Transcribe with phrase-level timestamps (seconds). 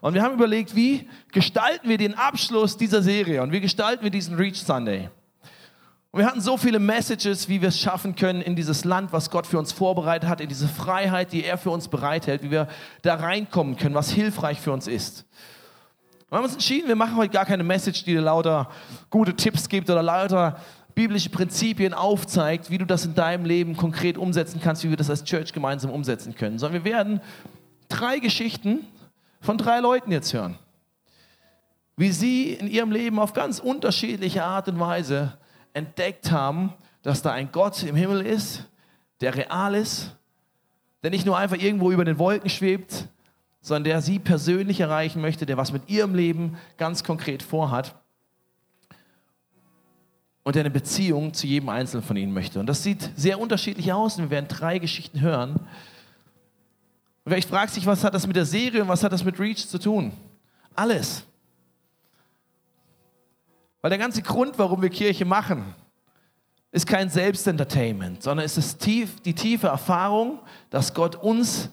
[0.00, 4.10] Und wir haben überlegt, wie gestalten wir den Abschluss dieser Serie und wie gestalten wir
[4.10, 5.08] diesen Reach Sunday.
[6.10, 9.30] Und wir hatten so viele Messages, wie wir es schaffen können in dieses Land, was
[9.30, 12.68] Gott für uns vorbereitet hat, in diese Freiheit, die er für uns bereithält, wie wir
[13.02, 15.26] da reinkommen können, was hilfreich für uns ist.
[16.28, 18.70] Wir haben uns entschieden, wir machen heute gar keine Message, die dir lauter
[19.10, 20.58] gute Tipps gibt oder lauter
[20.94, 25.10] biblische Prinzipien aufzeigt, wie du das in deinem Leben konkret umsetzen kannst, wie wir das
[25.10, 27.20] als Church gemeinsam umsetzen können, sondern wir werden
[27.88, 28.80] drei Geschichten
[29.40, 30.58] von drei Leuten jetzt hören.
[31.96, 35.36] Wie sie in ihrem Leben auf ganz unterschiedliche Art und Weise
[35.72, 38.64] entdeckt haben, dass da ein Gott im Himmel ist,
[39.20, 40.16] der real ist,
[41.02, 43.08] der nicht nur einfach irgendwo über den Wolken schwebt,
[43.60, 47.94] sondern der sie persönlich erreichen möchte, der was mit ihrem Leben ganz konkret vorhat
[50.48, 52.58] und der eine Beziehung zu jedem Einzelnen von ihnen möchte.
[52.58, 55.60] Und das sieht sehr unterschiedlich aus und wir werden drei Geschichten hören.
[57.28, 59.38] Und vielleicht fragt sich, was hat das mit der Serie und was hat das mit
[59.38, 60.12] Reach zu tun?
[60.74, 61.24] Alles.
[63.82, 65.74] Weil der ganze Grund, warum wir Kirche machen,
[66.72, 70.38] ist kein Selbstentertainment, sondern es ist tief, die tiefe Erfahrung,
[70.70, 71.68] dass Gott uns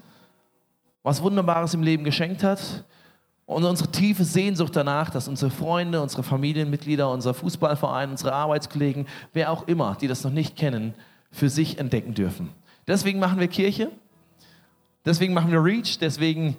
[1.04, 2.84] was Wunderbares im Leben geschenkt hat
[3.46, 9.54] und unsere tiefe Sehnsucht danach, dass unsere Freunde, unsere Familienmitglieder, unser Fußballverein, unsere Arbeitskollegen, wer
[9.54, 10.94] auch immer, die das noch nicht kennen,
[11.32, 12.50] für sich entdecken dürfen.
[12.88, 13.90] Deswegen machen wir Kirche,
[15.06, 16.58] deswegen machen wir Reach, deswegen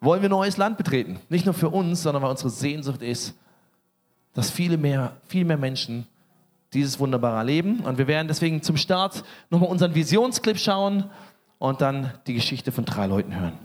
[0.00, 1.18] wollen wir neues Land betreten.
[1.28, 3.34] Nicht nur für uns, sondern weil unsere Sehnsucht ist,
[4.34, 6.06] dass viele mehr, viel mehr Menschen
[6.72, 7.80] dieses wunderbare erleben.
[7.80, 11.10] Und wir werden deswegen zum Start nochmal unseren Visionsclip schauen
[11.58, 13.58] und dann die Geschichte von drei Leuten hören.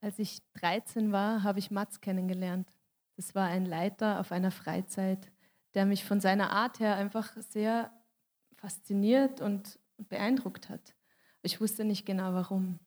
[0.00, 2.68] Als ich 13 war, habe ich Mats kennengelernt.
[3.16, 5.30] Das war ein Leiter auf einer Freizeit,
[5.74, 7.90] der mich von seiner Art her einfach sehr
[8.56, 9.78] fasziniert und
[10.08, 10.94] beeindruckt hat.
[11.42, 12.78] Ich wusste nicht genau warum.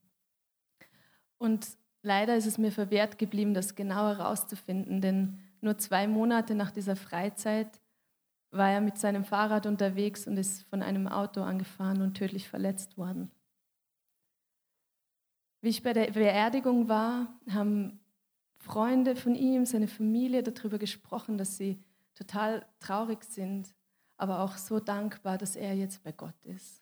[1.37, 1.65] Und
[2.03, 6.95] Leider ist es mir verwehrt geblieben, das genauer herauszufinden, denn nur zwei Monate nach dieser
[6.95, 7.79] Freizeit
[8.49, 12.97] war er mit seinem Fahrrad unterwegs und ist von einem Auto angefahren und tödlich verletzt
[12.97, 13.31] worden.
[15.61, 17.99] Wie ich bei der Beerdigung war, haben
[18.57, 21.83] Freunde von ihm, seine Familie darüber gesprochen, dass sie
[22.15, 23.73] total traurig sind,
[24.17, 26.81] aber auch so dankbar, dass er jetzt bei Gott ist.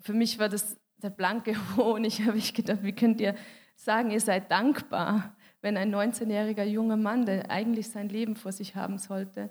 [0.00, 2.04] Für mich war das der blanke Hohn.
[2.04, 3.34] habe ich gedacht, wie könnt ihr
[3.76, 8.74] sagen, ihr seid dankbar, wenn ein 19-jähriger junger Mann, der eigentlich sein Leben vor sich
[8.74, 9.50] haben sollte,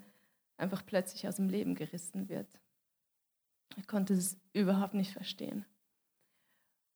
[0.57, 2.47] einfach plötzlich aus dem Leben gerissen wird.
[3.75, 5.65] Er konnte es überhaupt nicht verstehen.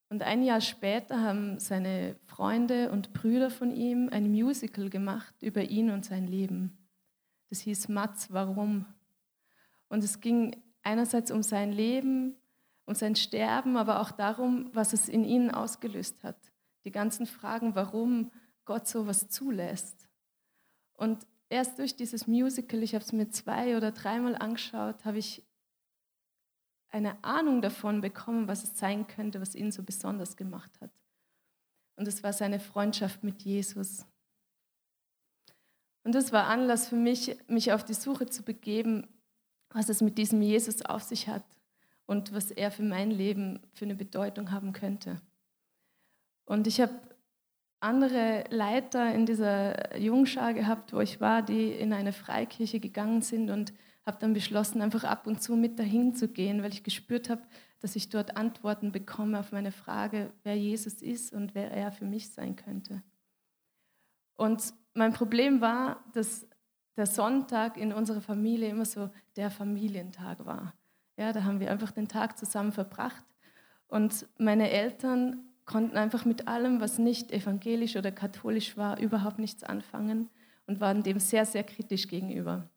[0.10, 5.64] Und ein Jahr später haben seine Freunde und Brüder von ihm ein Musical gemacht über
[5.64, 6.78] ihn und sein Leben.
[7.50, 8.86] Das hieß Mats, warum?
[9.90, 12.36] Und es ging einerseits um sein Leben,
[12.88, 16.38] um sein Sterben, aber auch darum, was es in ihnen ausgelöst hat
[16.88, 18.32] die ganzen Fragen, warum
[18.64, 20.08] Gott sowas zulässt.
[20.94, 25.46] Und erst durch dieses Musical, ich habe es mir zwei oder dreimal angeschaut, habe ich
[26.88, 30.92] eine Ahnung davon bekommen, was es sein könnte, was ihn so besonders gemacht hat.
[31.98, 34.06] Und es war seine Freundschaft mit Jesus.
[36.06, 39.10] Und das war Anlass für mich, mich auf die Suche zu begeben,
[39.72, 41.44] was es mit diesem Jesus auf sich hat
[42.08, 45.22] und was er für mein Leben für eine Bedeutung haben könnte.
[46.46, 47.00] Und ich habe
[47.80, 53.52] andere Leiter in dieser Jungschar gehabt, wo ich war, die in eine Freikirche gegangen sind
[53.52, 53.74] und
[54.06, 57.44] habe dann beschlossen, einfach ab und zu mit dahin zu gehen, weil ich gespürt habe,
[57.82, 62.06] dass ich dort Antworten bekomme auf meine Frage, wer Jesus ist und wer er für
[62.06, 63.04] mich sein könnte.
[64.36, 66.48] Und mein Problem war, dass
[66.96, 70.74] der Sonntag in unserer Familie immer so der Familientag war.
[71.18, 73.26] Ja, da haben wir einfach den Tag zusammen verbracht.
[73.88, 79.64] Und meine Eltern konnten einfach mit allem, was nicht evangelisch oder katholisch war, überhaupt nichts
[79.64, 80.30] anfangen
[80.68, 82.70] und waren dem sehr, sehr kritisch gegenüber.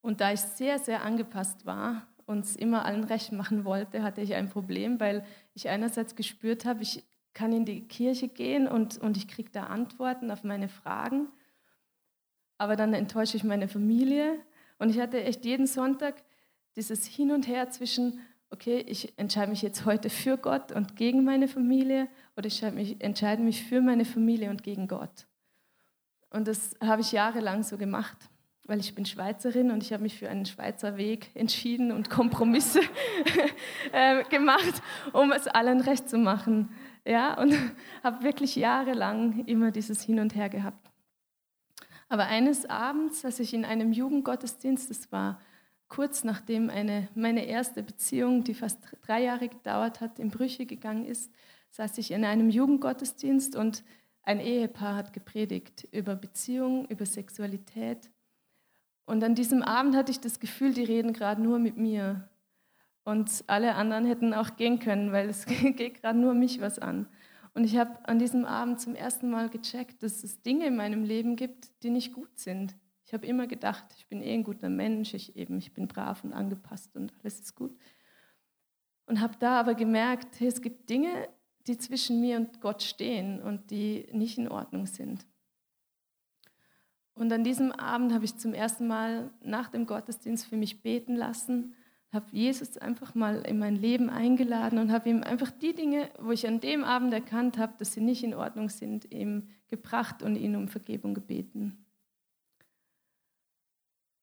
[0.00, 4.34] Und da ich sehr, sehr angepasst war und immer allen recht machen wollte, hatte ich
[4.34, 5.24] ein Problem, weil
[5.54, 7.04] ich einerseits gespürt habe, ich
[7.34, 11.28] kann in die Kirche gehen und, und ich kriege da Antworten auf meine Fragen,
[12.58, 14.38] aber dann enttäusche ich meine Familie.
[14.78, 16.22] Und ich hatte echt jeden Sonntag
[16.76, 18.20] dieses Hin und Her zwischen,
[18.50, 23.42] okay, ich entscheide mich jetzt heute für Gott und gegen meine Familie oder ich entscheide
[23.42, 25.26] mich für meine Familie und gegen Gott.
[26.30, 28.16] Und das habe ich jahrelang so gemacht,
[28.64, 32.80] weil ich bin Schweizerin und ich habe mich für einen Schweizer Weg entschieden und Kompromisse
[33.92, 34.82] äh, gemacht,
[35.12, 36.70] um es allen recht zu machen.
[37.04, 37.54] Ja, und
[38.02, 40.90] habe wirklich jahrelang immer dieses Hin und Her gehabt.
[42.08, 45.40] Aber eines Abends, als ich in einem Jugendgottesdienst, das war
[45.92, 51.04] kurz nachdem eine, meine erste Beziehung, die fast drei Jahre gedauert hat, in Brüche gegangen
[51.04, 51.30] ist,
[51.68, 53.84] saß ich in einem Jugendgottesdienst und
[54.22, 58.10] ein Ehepaar hat gepredigt über Beziehungen, über Sexualität.
[59.04, 62.26] Und an diesem Abend hatte ich das Gefühl, die reden gerade nur mit mir.
[63.04, 65.44] Und alle anderen hätten auch gehen können, weil es
[65.76, 67.06] geht gerade nur mich was an.
[67.52, 71.04] Und ich habe an diesem Abend zum ersten Mal gecheckt, dass es Dinge in meinem
[71.04, 72.74] Leben gibt, die nicht gut sind.
[73.12, 76.24] Ich habe immer gedacht, ich bin eh ein guter Mensch, ich, eben, ich bin brav
[76.24, 77.76] und angepasst und alles ist gut.
[79.04, 81.28] Und habe da aber gemerkt, hey, es gibt Dinge,
[81.66, 85.26] die zwischen mir und Gott stehen und die nicht in Ordnung sind.
[87.12, 91.14] Und an diesem Abend habe ich zum ersten Mal nach dem Gottesdienst für mich beten
[91.14, 91.74] lassen
[92.12, 96.30] habe Jesus einfach mal in mein Leben eingeladen und habe ihm einfach die Dinge, wo
[96.30, 100.36] ich an dem Abend erkannt habe, dass sie nicht in Ordnung sind, ihm gebracht und
[100.36, 101.86] ihn um Vergebung gebeten.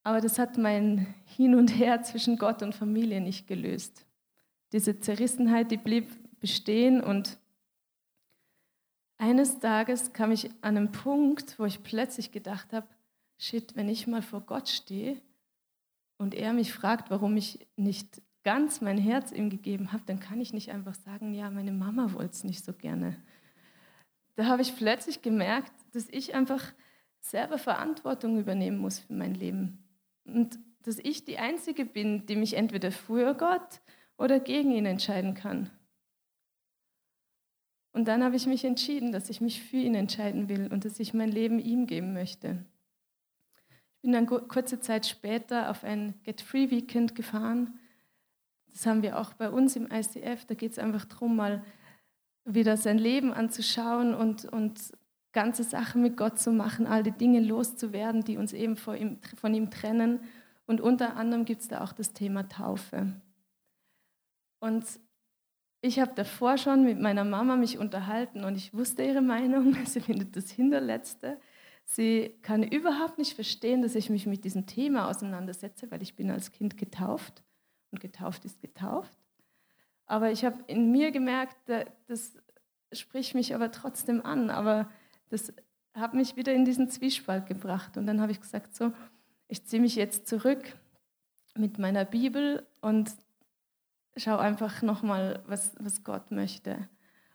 [0.10, 1.06] Aber das hat mein
[1.38, 4.08] Hin und Her zwischen Gott und Familie nicht gelöst.
[4.72, 6.08] Diese Zerrissenheit, die blieb
[6.40, 7.38] bestehen und
[9.20, 12.88] eines Tages kam ich an einen Punkt, wo ich plötzlich gedacht habe,
[13.38, 15.22] shit, wenn ich mal vor Gott stehe,
[16.18, 20.42] und er mich fragt, warum ich nicht ganz mein Herz ihm gegeben habe, dann kann
[20.42, 23.16] ich nicht einfach sagen, ja, meine Mama wollte es nicht so gerne.
[24.38, 26.64] Da habe ich plötzlich gemerkt, dass ich einfach
[27.22, 29.86] selber Verantwortung übernehmen muss für mein Leben.
[30.36, 33.82] Und dass ich die Einzige bin, die mich entweder für Gott
[34.18, 35.70] oder gegen ihn entscheiden kann.
[37.92, 41.00] Und dann habe ich mich entschieden, dass ich mich für ihn entscheiden will und dass
[41.00, 42.66] ich mein Leben ihm geben möchte.
[43.96, 47.80] Ich bin dann kurze Zeit später auf ein Get Free Weekend gefahren.
[48.68, 50.46] Das haben wir auch bei uns im ICF.
[50.46, 51.64] Da geht es einfach darum, mal
[52.46, 54.94] wieder sein Leben anzuschauen und, und
[55.32, 59.20] ganze Sachen mit Gott zu machen, all die Dinge loszuwerden, die uns eben von ihm,
[59.36, 60.22] von ihm trennen.
[60.66, 63.14] Und unter anderem gibt es da auch das Thema Taufe.
[64.60, 64.86] Und
[65.82, 69.76] ich habe davor schon mit meiner Mama mich unterhalten und ich wusste ihre Meinung.
[69.86, 71.40] Sie findet das Hinterletzte.
[71.86, 76.30] Sie kann überhaupt nicht verstehen, dass ich mich mit diesem Thema auseinandersetze, weil ich bin
[76.30, 77.44] als Kind getauft
[77.92, 79.18] und getauft ist getauft.
[80.06, 81.56] Aber ich habe in mir gemerkt,
[82.08, 82.36] das
[82.92, 84.90] spricht mich aber trotzdem an, aber
[85.30, 85.54] das
[85.94, 87.98] hat mich wieder in diesen Zwiespalt gebracht.
[87.98, 88.92] Und dann habe ich gesagt, so,
[89.48, 90.64] ich ziehe mich jetzt zurück
[91.56, 93.12] mit meiner Bibel und
[94.16, 96.88] schaue einfach nochmal, was, was Gott möchte.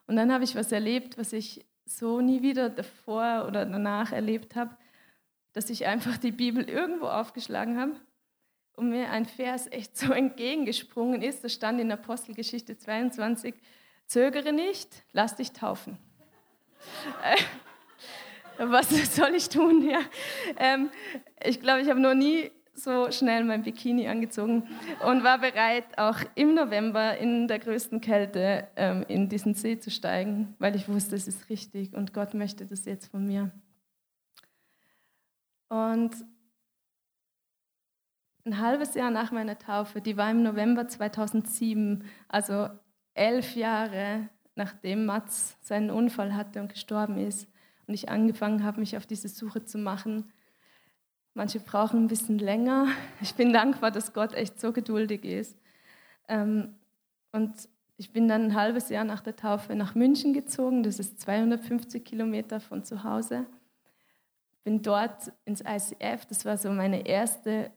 [0.06, 4.56] Und dann habe ich was erlebt, was ich so nie wieder davor oder danach erlebt
[4.56, 4.76] habe,
[5.52, 7.92] dass ich einfach die Bibel irgendwo aufgeschlagen habe
[8.76, 11.44] und mir ein Vers echt so entgegengesprungen ist.
[11.44, 13.54] Da stand in Apostelgeschichte 22,
[14.06, 15.98] zögere nicht, lass dich taufen.
[18.58, 19.88] Was soll ich tun?
[19.88, 20.00] Ja.
[20.58, 20.90] Ähm,
[21.44, 24.64] ich glaube, ich habe noch nie so schnell mein Bikini angezogen
[25.06, 29.90] und war bereit, auch im November in der größten Kälte ähm, in diesen See zu
[29.90, 33.52] steigen, weil ich wusste, es ist richtig und Gott möchte das jetzt von mir.
[35.68, 36.10] Und
[38.44, 42.68] ein halbes Jahr nach meiner Taufe, die war im November 2007, also
[43.14, 47.48] elf Jahre nachdem Mats seinen Unfall hatte und gestorben ist
[47.86, 50.32] und ich angefangen habe, mich auf diese Suche zu machen,
[51.36, 52.86] Manche brauchen ein bisschen länger.
[53.20, 55.58] Ich bin dankbar, dass Gott echt so geduldig ist.
[56.28, 56.76] Ähm,
[57.32, 57.52] und
[57.96, 60.84] ich bin dann ein halbes Jahr nach der Taufe nach München gezogen.
[60.84, 63.46] Das ist 250 Kilometer von zu Hause.
[64.62, 66.24] Bin dort ins ICF.
[66.26, 67.72] Das war so meine erste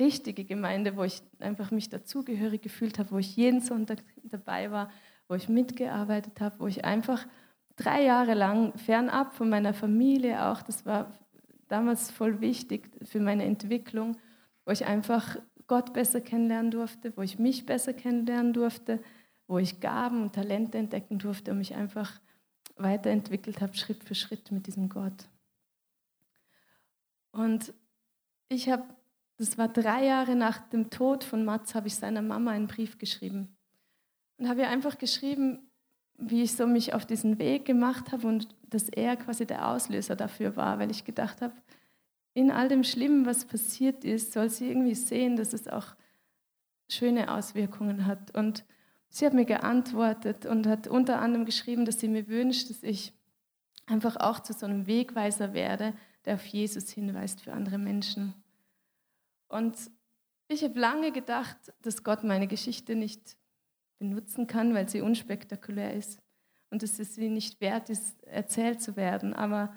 [0.00, 4.90] richtige Gemeinde, wo ich einfach mich dazugehörig gefühlt habe, wo ich jeden Sonntag dabei war,
[5.28, 7.24] wo ich mitgearbeitet habe, wo ich einfach
[7.76, 11.12] drei Jahre lang fernab von meiner Familie auch, das war
[11.68, 14.16] damals voll wichtig für meine Entwicklung,
[14.64, 19.02] wo ich einfach Gott besser kennenlernen durfte, wo ich mich besser kennenlernen durfte,
[19.46, 22.20] wo ich Gaben und Talente entdecken durfte und mich einfach
[22.76, 25.28] weiterentwickelt habe, Schritt für Schritt mit diesem Gott.
[27.32, 27.74] Und
[28.48, 28.84] ich habe,
[29.36, 32.98] das war drei Jahre nach dem Tod von Mats, habe ich seiner Mama einen Brief
[32.98, 33.56] geschrieben.
[34.38, 35.65] Und habe ihr einfach geschrieben,
[36.18, 40.16] wie ich so mich auf diesen Weg gemacht habe und dass er quasi der Auslöser
[40.16, 41.54] dafür war, weil ich gedacht habe,
[42.34, 45.94] in all dem Schlimmen, was passiert ist, soll sie irgendwie sehen, dass es auch
[46.88, 48.34] schöne Auswirkungen hat.
[48.36, 48.64] Und
[49.08, 53.14] sie hat mir geantwortet und hat unter anderem geschrieben, dass sie mir wünscht, dass ich
[53.86, 55.94] einfach auch zu so einem Wegweiser werde,
[56.24, 58.34] der auf Jesus hinweist für andere Menschen.
[59.48, 59.76] Und
[60.48, 63.36] ich habe lange gedacht, dass Gott meine Geschichte nicht
[63.98, 66.20] benutzen kann, weil sie unspektakulär ist
[66.70, 69.34] und dass es sie nicht wert ist, erzählt zu werden.
[69.34, 69.74] Aber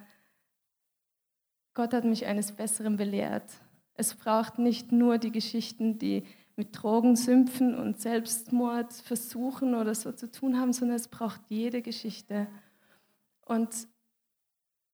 [1.74, 3.50] Gott hat mich eines Besseren belehrt.
[3.94, 6.24] Es braucht nicht nur die Geschichten, die
[6.56, 12.46] mit Drogensümpfen und Selbstmordversuchen oder so zu tun haben, sondern es braucht jede Geschichte.
[13.46, 13.88] Und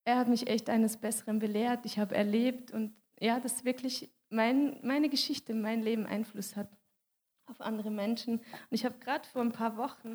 [0.04, 1.85] er hat mich echt eines Besseren belehrt.
[1.85, 6.68] Ich habe erlebt und ja, dass wirklich mein, meine Geschichte, mein Leben Einfluss hat
[7.46, 8.34] auf andere Menschen.
[8.34, 10.12] Und ich habe gerade vor ein paar Wochen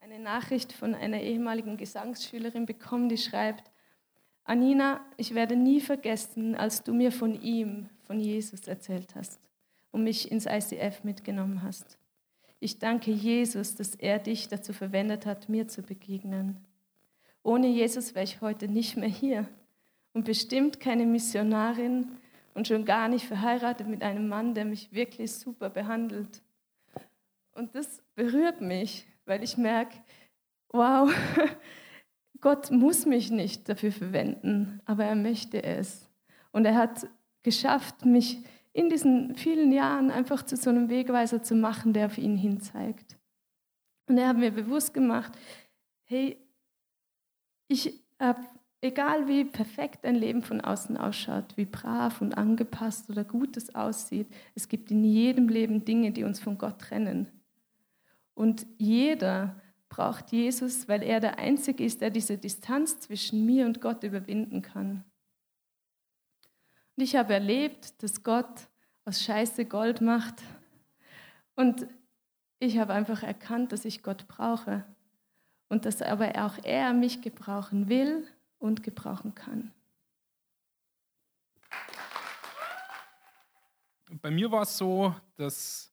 [0.00, 3.70] eine Nachricht von einer ehemaligen Gesangsschülerin bekommen, die schreibt,
[4.44, 9.40] Anina, ich werde nie vergessen, als du mir von ihm, von Jesus erzählt hast
[9.90, 11.98] und mich ins ICF mitgenommen hast.
[12.60, 16.58] Ich danke Jesus, dass er dich dazu verwendet hat, mir zu begegnen.
[17.42, 19.48] Ohne Jesus wäre ich heute nicht mehr hier
[20.12, 22.18] und bestimmt keine Missionarin
[22.54, 26.42] und schon gar nicht verheiratet mit einem Mann, der mich wirklich super behandelt.
[27.54, 29.96] Und das berührt mich, weil ich merke,
[30.70, 31.10] wow,
[32.40, 36.10] Gott muss mich nicht dafür verwenden, aber er möchte es.
[36.52, 37.06] Und er hat
[37.42, 42.18] geschafft, mich in diesen vielen Jahren einfach zu so einem Wegweiser zu machen, der auf
[42.18, 43.16] ihn hin zeigt.
[44.08, 45.32] Und er hat mir bewusst gemacht,
[46.04, 46.36] hey,
[47.68, 48.42] ich habe,
[48.80, 53.74] egal wie perfekt ein Leben von außen ausschaut, wie brav und angepasst oder gut es
[53.74, 57.28] aussieht, es gibt in jedem Leben Dinge, die uns von Gott trennen.
[58.34, 63.80] Und jeder braucht Jesus, weil er der Einzige ist, der diese Distanz zwischen mir und
[63.80, 65.04] Gott überwinden kann.
[66.96, 68.68] Und ich habe erlebt, dass Gott
[69.04, 70.42] aus Scheiße Gold macht.
[71.54, 71.86] Und
[72.58, 74.84] ich habe einfach erkannt, dass ich Gott brauche
[75.68, 78.26] und dass aber auch er mich gebrauchen will
[78.58, 79.72] und gebrauchen kann.
[84.22, 85.92] Bei mir war es so, dass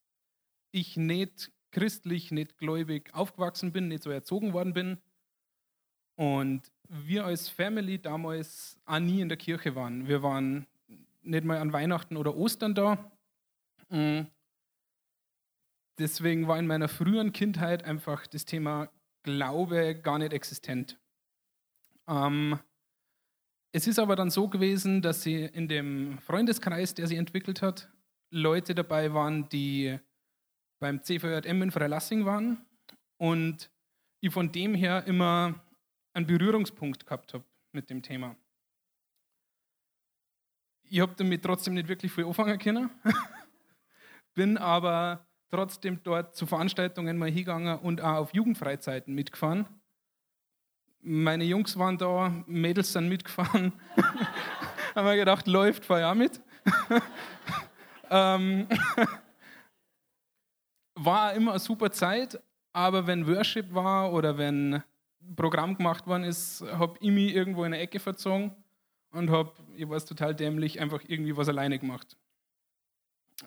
[0.70, 4.98] ich nicht christlich, nicht gläubig aufgewachsen bin, nicht so erzogen worden bin.
[6.14, 10.06] Und wir als Family damals auch nie in der Kirche waren.
[10.06, 10.66] Wir waren
[11.22, 13.10] nicht mal an Weihnachten oder Ostern da.
[13.88, 14.22] Mm.
[15.98, 18.90] Deswegen war in meiner früheren Kindheit einfach das Thema
[19.22, 20.98] Glaube gar nicht existent.
[22.08, 22.58] Ähm,
[23.72, 27.88] es ist aber dann so gewesen, dass sie in dem Freundeskreis, der sie entwickelt hat,
[28.30, 29.98] Leute dabei waren, die
[30.82, 32.66] beim CVJM in Freilassing waren
[33.16, 33.70] und
[34.20, 35.64] ich von dem her immer
[36.12, 38.36] einen Berührungspunkt gehabt habe mit dem Thema
[40.92, 42.90] ich habe damit trotzdem nicht wirklich viel anfangen können.
[44.34, 49.66] Bin aber trotzdem dort zu Veranstaltungen mal hingegangen und auch auf Jugendfreizeiten mitgefahren.
[51.00, 53.72] Meine Jungs waren da, Mädels sind mitgefahren.
[54.94, 56.42] haben wir gedacht, läuft, fahr ja mit.
[58.10, 58.68] ähm,
[61.04, 62.40] war immer eine super Zeit,
[62.72, 64.82] aber wenn Worship war oder wenn
[65.36, 68.54] Programm gemacht worden ist, habe ich mich irgendwo in eine Ecke verzogen
[69.12, 72.16] und habe, ich war total dämlich, einfach irgendwie was alleine gemacht.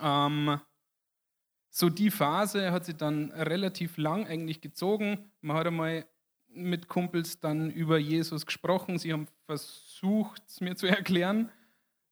[0.02, 0.60] Ähm,
[1.70, 5.30] so die Phase hat sich dann relativ lang eigentlich gezogen.
[5.42, 6.06] Man hat einmal
[6.48, 8.98] mit Kumpels dann über Jesus gesprochen.
[8.98, 11.52] Sie haben versucht, es mir zu erklären.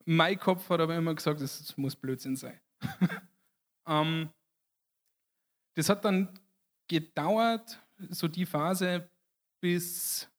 [0.06, 2.60] Mein Kopf hat aber immer gesagt, das muss Blödsinn sein.
[3.88, 4.30] ähm,
[5.76, 6.30] das hat dann
[6.88, 9.10] gedauert, so die Phase,
[9.60, 10.30] bis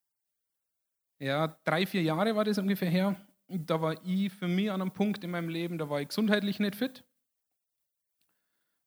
[1.19, 3.15] ja, drei, vier Jahre war das ungefähr her.
[3.47, 6.59] Da war ich für mich an einem Punkt in meinem Leben, da war ich gesundheitlich
[6.59, 7.03] nicht fit.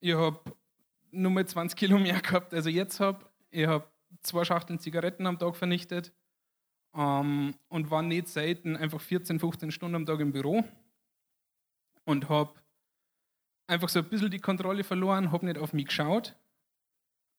[0.00, 0.40] Ich habe
[1.10, 3.24] nur mal 20 Kilo mehr gehabt, als ich jetzt habe.
[3.50, 3.88] Ich habe
[4.22, 6.12] zwei Schachteln Zigaretten am Tag vernichtet
[6.94, 10.64] ähm, und war nicht selten einfach 14, 15 Stunden am Tag im Büro
[12.04, 12.54] und habe
[13.68, 16.34] einfach so ein bisschen die Kontrolle verloren, habe nicht auf mich geschaut.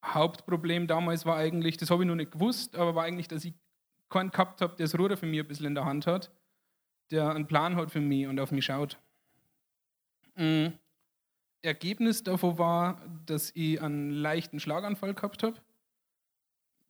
[0.06, 3.54] Hauptproblem damals war eigentlich, das habe ich noch nicht gewusst, aber war eigentlich, dass ich
[4.10, 6.32] keinen gehabt habe, der das Ruder für mich ein bisschen in der Hand hat,
[7.12, 8.98] der einen Plan hat für mich und auf mich schaut.
[10.36, 10.74] Mhm.
[11.62, 15.58] Ergebnis davon war, dass ich einen leichten Schlaganfall gehabt habe.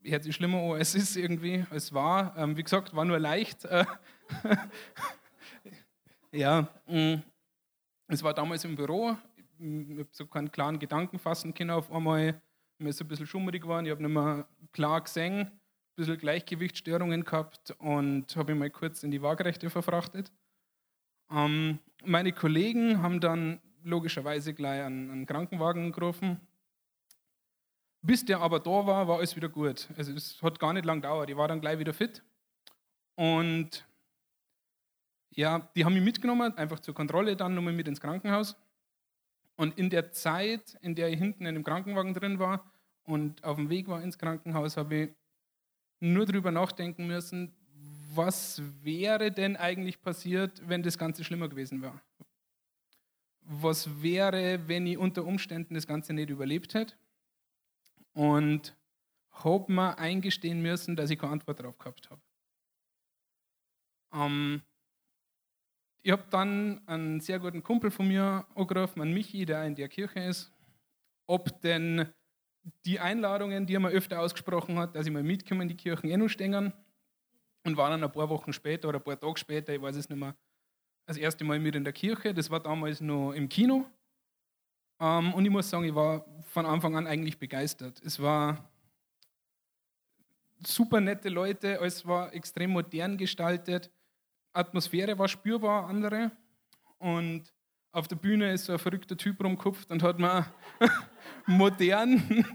[0.04, 1.66] Hört sich schlimmer an, es ist irgendwie.
[1.72, 3.64] Es war, ähm, wie gesagt, war nur leicht.
[6.32, 7.22] ja, mh.
[8.08, 9.18] es war damals im Büro.
[9.60, 12.42] Ich habe so keinen klaren Gedanken fassen können auf einmal.
[12.78, 13.86] Mir ist ein bisschen schummerig geworden.
[13.86, 15.52] Ich habe nicht mehr klar gesehen
[16.00, 20.32] bisschen Gleichgewichtsstörungen gehabt und habe ihn mal kurz in die Waagerechte verfrachtet.
[21.30, 26.40] Ähm, meine Kollegen haben dann logischerweise gleich einen, einen, Krankenwagen gerufen.
[28.02, 29.90] Bis der aber da war, war alles wieder gut.
[29.98, 31.30] Also es hat gar nicht lange gedauert.
[31.30, 32.24] Ich war dann gleich wieder fit.
[33.16, 33.86] Und
[35.32, 38.56] ja, die haben mich mitgenommen, einfach zur Kontrolle, dann nochmal mit ins Krankenhaus.
[39.60, 42.72] Und in der Zeit, in der ich hinten in dem Krankenwagen drin war
[43.04, 45.10] und auf dem Weg war ins Krankenhaus, habe ich
[46.00, 47.54] nur darüber nachdenken müssen,
[48.16, 52.00] was wäre denn eigentlich passiert, wenn das Ganze schlimmer gewesen wäre?
[53.50, 56.96] was wäre, wenn ich unter Umständen das Ganze nicht überlebt hätte.
[58.14, 58.78] Und
[59.32, 62.22] habe mir eingestehen müssen, dass ich keine Antwort darauf gehabt habe.
[64.14, 64.62] Ähm,
[66.02, 69.90] ich habe dann einen sehr guten Kumpel von mir angerufen, einen Michi, der in der
[69.90, 70.52] Kirche ist,
[71.28, 72.10] ob denn
[72.86, 76.10] die Einladungen, die er mir öfter ausgesprochen hat, dass ich mal mitkomme in die Kirchen,
[76.10, 76.74] eh noch stehen.
[77.66, 80.10] Und war dann ein paar Wochen später oder ein paar Tage später, ich weiß es
[80.10, 80.36] nicht mehr,
[81.06, 82.34] das erste Mal mit in der Kirche.
[82.34, 83.86] Das war damals noch im Kino.
[85.00, 88.02] Ähm, und ich muss sagen, ich war von Anfang an eigentlich begeistert.
[88.04, 88.70] Es war
[90.66, 93.92] super nette Leute, es war extrem modern gestaltet.
[94.54, 96.32] Atmosphäre war spürbar, andere.
[96.98, 97.54] Und
[97.92, 100.46] auf der Bühne ist so ein verrückter Typ rumgekupft und hat mir
[101.48, 102.46] modern,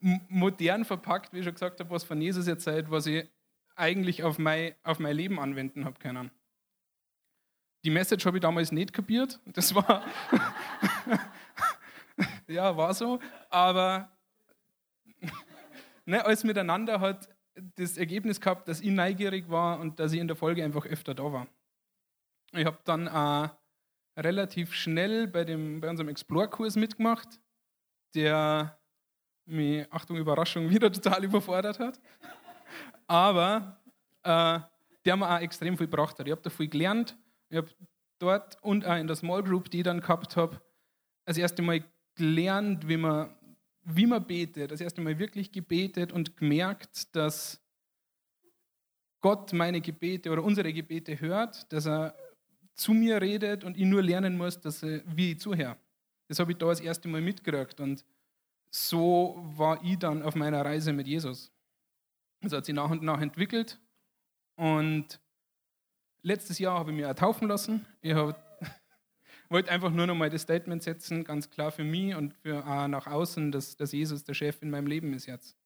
[0.00, 3.28] modern verpackt, wie ich schon gesagt habe, was von Jesus erzählt, was ich
[3.76, 6.30] eigentlich auf mein, auf mein Leben anwenden habe können.
[7.84, 9.38] Die Message habe ich damals nicht kapiert.
[9.46, 10.04] Das war,
[12.48, 13.20] ja, war so.
[13.50, 14.10] Aber
[16.04, 17.28] ne, alles miteinander hat
[17.76, 21.14] das Ergebnis gehabt, dass ich neugierig war und dass ich in der Folge einfach öfter
[21.14, 21.46] da war.
[22.52, 23.48] Ich habe dann äh,
[24.20, 27.40] relativ schnell bei, dem, bei unserem Explore-Kurs mitgemacht,
[28.14, 28.78] der
[29.46, 32.00] mich, Achtung, Überraschung, wieder total überfordert hat.
[33.06, 33.80] Aber
[34.22, 34.60] äh,
[35.04, 36.26] der mir auch extrem viel gebracht hat.
[36.26, 37.16] Ich habe da viel gelernt.
[37.48, 37.68] Ich habe
[38.18, 40.60] dort und auch in der Small Group, die ich dann gehabt habe,
[41.24, 41.84] das erste Mal
[42.14, 43.34] gelernt, wie man,
[43.90, 44.70] wie man betet.
[44.70, 47.60] Das erste Mal wirklich gebetet und gemerkt, dass
[49.20, 52.14] Gott meine Gebete oder unsere Gebete hört, dass er
[52.74, 55.76] zu mir redet und ich nur lernen muss, dass er, wie ich zuhöre.
[56.28, 58.04] Das habe ich da das erste Mal mitgekriegt und
[58.70, 61.50] so war ich dann auf meiner Reise mit Jesus.
[62.42, 63.80] Das hat sich nach und nach entwickelt
[64.56, 65.18] und
[66.22, 67.86] letztes Jahr habe ich mich auch taufen lassen.
[68.02, 68.14] Ich
[69.50, 72.88] wollte einfach nur noch mal das Statement setzen, ganz klar für mich und für auch
[72.88, 75.56] nach außen, dass, dass Jesus der Chef in meinem Leben ist jetzt.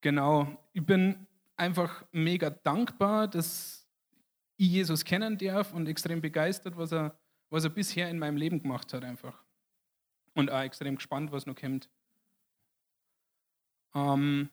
[0.00, 3.86] Genau, ich bin einfach mega dankbar, dass
[4.56, 7.18] ich Jesus kennen darf und extrem begeistert, was er,
[7.50, 9.42] was er bisher in meinem Leben gemacht hat einfach.
[10.34, 11.88] Und auch extrem gespannt, was noch kommt.
[13.94, 14.50] Ähm,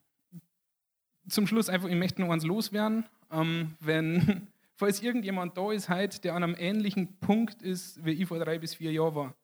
[1.28, 3.06] zum Schluss einfach, ich möchte noch eins loswerden.
[3.32, 4.48] Ähm, wenn,
[4.82, 8.58] falls irgendjemand da ist heute, der an einem ähnlichen Punkt ist, wie ich vor drei
[8.58, 9.36] bis vier Jahren war,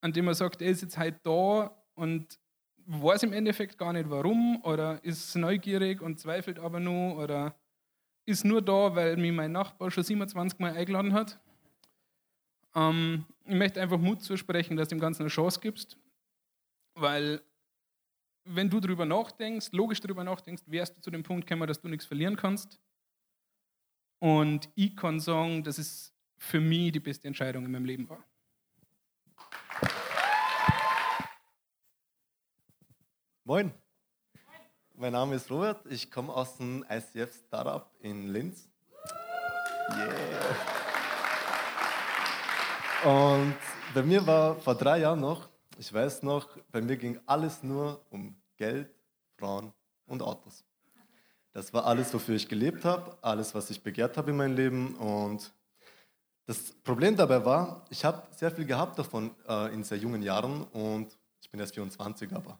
[0.00, 2.40] an dem er sagt, er ist jetzt heute da und
[2.86, 7.54] weiß im Endeffekt gar nicht warum oder ist neugierig und zweifelt aber nur oder
[8.24, 11.38] ist nur da, weil mich mein Nachbar schon 27 Mal eingeladen hat.
[12.74, 15.96] Ähm, ich möchte einfach Mut zusprechen, dass du dem Ganzen eine Chance gibst,
[16.96, 17.40] weil
[18.42, 21.86] wenn du darüber nachdenkst, logisch darüber nachdenkst, wärst du zu dem Punkt gekommen, dass du
[21.86, 22.80] nichts verlieren kannst.
[24.18, 28.24] Und kann sagen, dass es für mich die beste Entscheidung in meinem Leben war.
[33.44, 33.72] Moin.
[34.94, 38.68] Mein Name ist Robert, ich komme aus dem ICF Startup in Linz.
[39.90, 40.76] Yeah.
[43.04, 43.54] Und
[43.94, 45.48] bei mir war vor drei Jahren noch,
[45.78, 48.90] ich weiß noch, bei mir ging alles nur um Geld,
[49.38, 49.72] Frauen
[50.06, 50.64] und Autos.
[51.56, 54.94] Das war alles, wofür ich gelebt habe, alles, was ich begehrt habe in meinem Leben.
[54.96, 55.50] Und
[56.44, 60.64] das Problem dabei war, ich habe sehr viel gehabt davon äh, in sehr jungen Jahren
[60.64, 62.58] und ich bin erst 24, aber.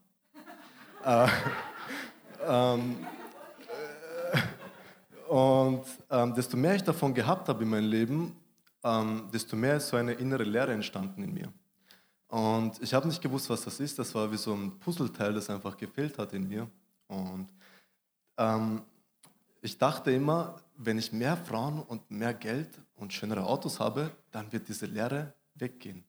[1.05, 1.27] Äh,
[2.47, 3.05] ähm,
[4.33, 8.35] äh, und ähm, desto mehr ich davon gehabt habe in meinem Leben,
[8.83, 11.53] ähm, desto mehr ist so eine innere Leere entstanden in mir.
[12.29, 13.99] Und ich habe nicht gewusst, was das ist.
[13.99, 16.67] Das war wie so ein Puzzleteil, das einfach gefehlt hat in mir.
[17.07, 17.47] Und
[18.37, 18.81] ähm,
[19.61, 24.51] ich dachte immer, wenn ich mehr Frauen und mehr Geld und schönere Autos habe, dann
[24.51, 26.03] wird diese Leere weggehen.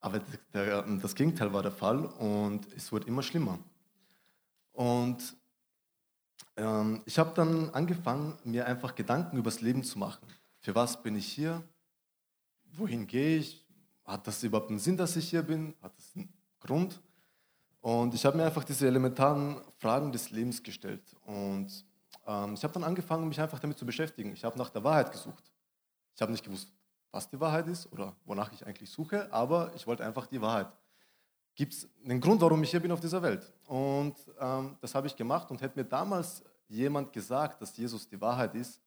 [0.00, 0.20] Aber
[0.52, 3.58] der, das Gegenteil war der Fall und es wurde immer schlimmer.
[4.72, 5.36] Und
[6.56, 10.26] ähm, ich habe dann angefangen, mir einfach Gedanken über das Leben zu machen.
[10.58, 11.62] Für was bin ich hier?
[12.72, 13.64] Wohin gehe ich?
[14.04, 15.74] Hat das überhaupt einen Sinn, dass ich hier bin?
[15.80, 17.00] Hat das einen Grund?
[17.82, 21.02] Und ich habe mir einfach diese elementaren Fragen des Lebens gestellt.
[21.26, 21.84] Und
[22.26, 24.32] ähm, ich habe dann angefangen, mich einfach damit zu beschäftigen.
[24.32, 25.52] Ich habe nach der Wahrheit gesucht.
[26.14, 26.72] Ich habe nicht gewusst,
[27.10, 30.74] was die Wahrheit ist oder wonach ich eigentlich suche, aber ich wollte einfach die Wahrheit
[31.54, 33.52] gibt es einen Grund, warum ich hier bin auf dieser Welt.
[33.66, 38.20] Und ähm, das habe ich gemacht und hätte mir damals jemand gesagt, dass Jesus die
[38.20, 38.80] Wahrheit ist,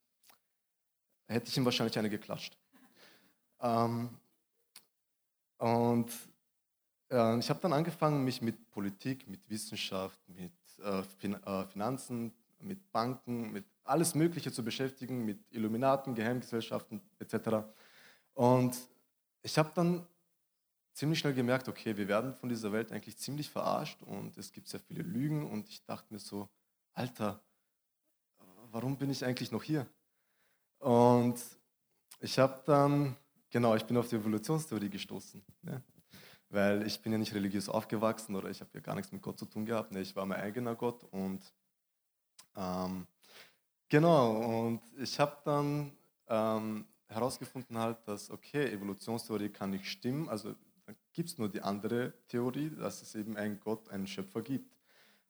[1.28, 2.58] hätte ich ihm wahrscheinlich eine geklatscht.
[3.62, 4.10] Ähm,
[5.58, 6.12] und
[7.12, 12.34] äh, ich habe dann angefangen, mich mit Politik, mit Wissenschaft, mit äh, fin äh, Finanzen,
[12.60, 17.68] mit Banken, mit alles Mögliche zu beschäftigen, mit Illuminaten, Geheimgesellschaften etc.
[18.34, 18.76] Und
[19.44, 20.08] ich habe dann
[20.94, 24.68] ziemlich schnell gemerkt, okay, wir werden von dieser Welt eigentlich ziemlich verarscht und es gibt
[24.68, 26.50] sehr viele Lügen und ich dachte mir so,
[26.94, 27.42] Alter,
[28.72, 29.86] warum bin ich eigentlich noch hier?
[30.80, 31.36] Und
[32.20, 33.16] ich habe dann,
[33.50, 35.44] genau, ich bin auf die Evolutionstheorie gestoßen.
[35.62, 35.84] Ne?
[36.50, 39.40] Weil ich bin ja nicht religiös aufgewachsen oder ich habe ja gar nichts mit Gott
[39.40, 39.92] zu tun gehabt.
[39.92, 40.02] Ne?
[40.02, 41.42] Ich war mein eigener Gott und
[42.56, 43.08] ähm,
[43.90, 45.92] genau, und ich habe dann
[46.28, 50.56] ähm, herausgefunden halt, dass, okay, Evolutionstheorie kann nicht stimmen, also
[51.14, 54.76] gibt es nur die andere Theorie, dass es eben einen Gott, einen Schöpfer gibt.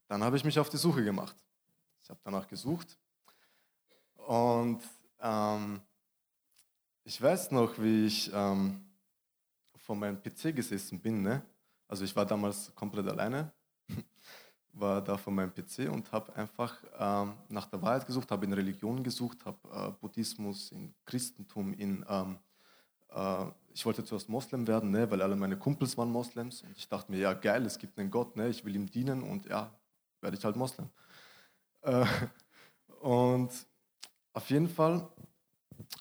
[0.08, 1.36] Dann habe ich mich auf die Suche gemacht.
[2.04, 2.98] Ich habe danach gesucht
[4.28, 4.82] und
[5.20, 5.82] ähm,
[7.04, 8.84] ich weiß noch, wie ich ähm,
[9.86, 11.22] vor meinem PC gesessen bin.
[11.22, 11.44] Ne?
[11.88, 13.52] Also ich war damals komplett alleine,
[14.74, 18.54] war da vor meinem PC und habe einfach ähm, nach der Wahrheit gesucht, habe in
[18.54, 22.40] Religionen gesucht, habe äh, Buddhismus, in Christentum, in ähm,
[23.12, 26.88] äh, ich wollte zuerst Moslem werden, ne, weil alle meine Kumpels waren Moslems und ich
[26.88, 29.72] dachte mir, ja geil, es gibt einen Gott, ne, ich will ihm dienen und ja,
[30.22, 30.90] werde ich halt Moslem.
[31.82, 32.06] Äh,
[33.02, 33.52] und
[34.34, 35.08] auf jeden Fall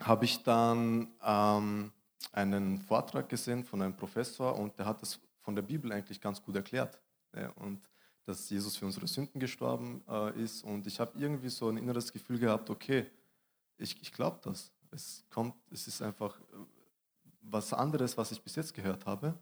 [0.01, 1.93] habe ich dann ähm,
[2.33, 6.43] einen Vortrag gesehen von einem Professor und der hat das von der Bibel eigentlich ganz
[6.43, 7.01] gut erklärt.
[7.57, 7.81] Und
[8.25, 10.65] dass Jesus für unsere Sünden gestorben äh, ist.
[10.65, 13.07] Und ich habe irgendwie so ein inneres Gefühl gehabt, okay,
[13.77, 14.71] ich, ich glaube das.
[14.91, 16.43] Es kommt, es ist einfach äh,
[17.43, 19.35] was anderes, was ich bis jetzt gehört habe.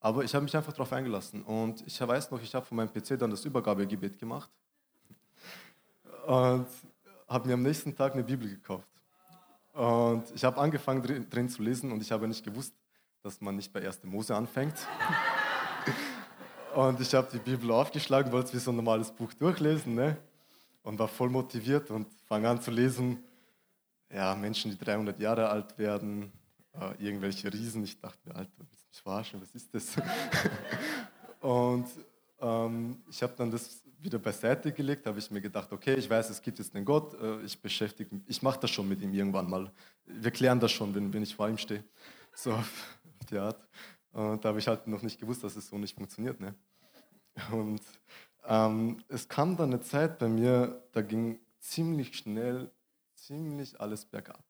[0.00, 1.42] Aber ich habe mich einfach darauf eingelassen.
[1.42, 4.50] Und ich weiß noch, ich habe von meinem PC dann das Übergabegebet gemacht
[6.26, 6.66] und
[7.28, 8.88] habe mir am nächsten Tag eine Bibel gekauft.
[9.76, 12.72] Und ich habe angefangen drin, zu lesen und ich habe nicht gewusst,
[13.22, 14.04] dass man nicht bei 1.
[14.04, 14.74] Mose anfängt.
[16.74, 20.16] und ich habe die Bibel aufgeschlagen, wollte es wie so ein normales Buch durchlesen ne?
[20.82, 23.22] und war voll motiviert und fange an zu lesen.
[24.10, 26.32] Ja, Menschen, die 300 Jahre alt werden,
[26.72, 27.84] äh, irgendwelche Riesen.
[27.84, 29.42] Ich dachte mir, Alter, willst du mich verarschen?
[29.42, 29.94] Was ist das?
[31.42, 31.86] und
[32.40, 36.30] ähm, ich habe dann das wieder beiseite gelegt, habe ich mir gedacht, okay, ich weiß,
[36.30, 39.12] es gibt jetzt einen Gott, äh, ich beschäftige mich, ich mache das schon mit ihm
[39.12, 39.72] irgendwann mal.
[40.04, 41.84] Wir klären das schon, wenn, wenn ich vor ihm stehe.
[42.38, 42.98] So auf
[43.30, 43.66] die Art.
[44.12, 46.38] Und da habe ich halt noch nicht gewusst, dass es so nicht funktioniert.
[46.38, 46.54] Ne?
[47.50, 47.80] Und
[48.44, 52.70] ähm, es kam dann eine Zeit bei mir, da ging ziemlich schnell,
[53.14, 54.44] ziemlich alles bergab.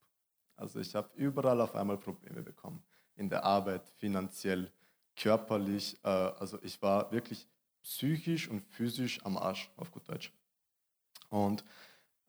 [0.57, 2.83] Also ich habe überall auf einmal Probleme bekommen.
[3.15, 4.71] In der Arbeit, finanziell,
[5.17, 5.99] körperlich.
[6.03, 7.47] Äh, also ich war wirklich
[7.87, 10.33] psychisch und physisch am Arsch, auf gut Deutsch.
[11.29, 11.65] Und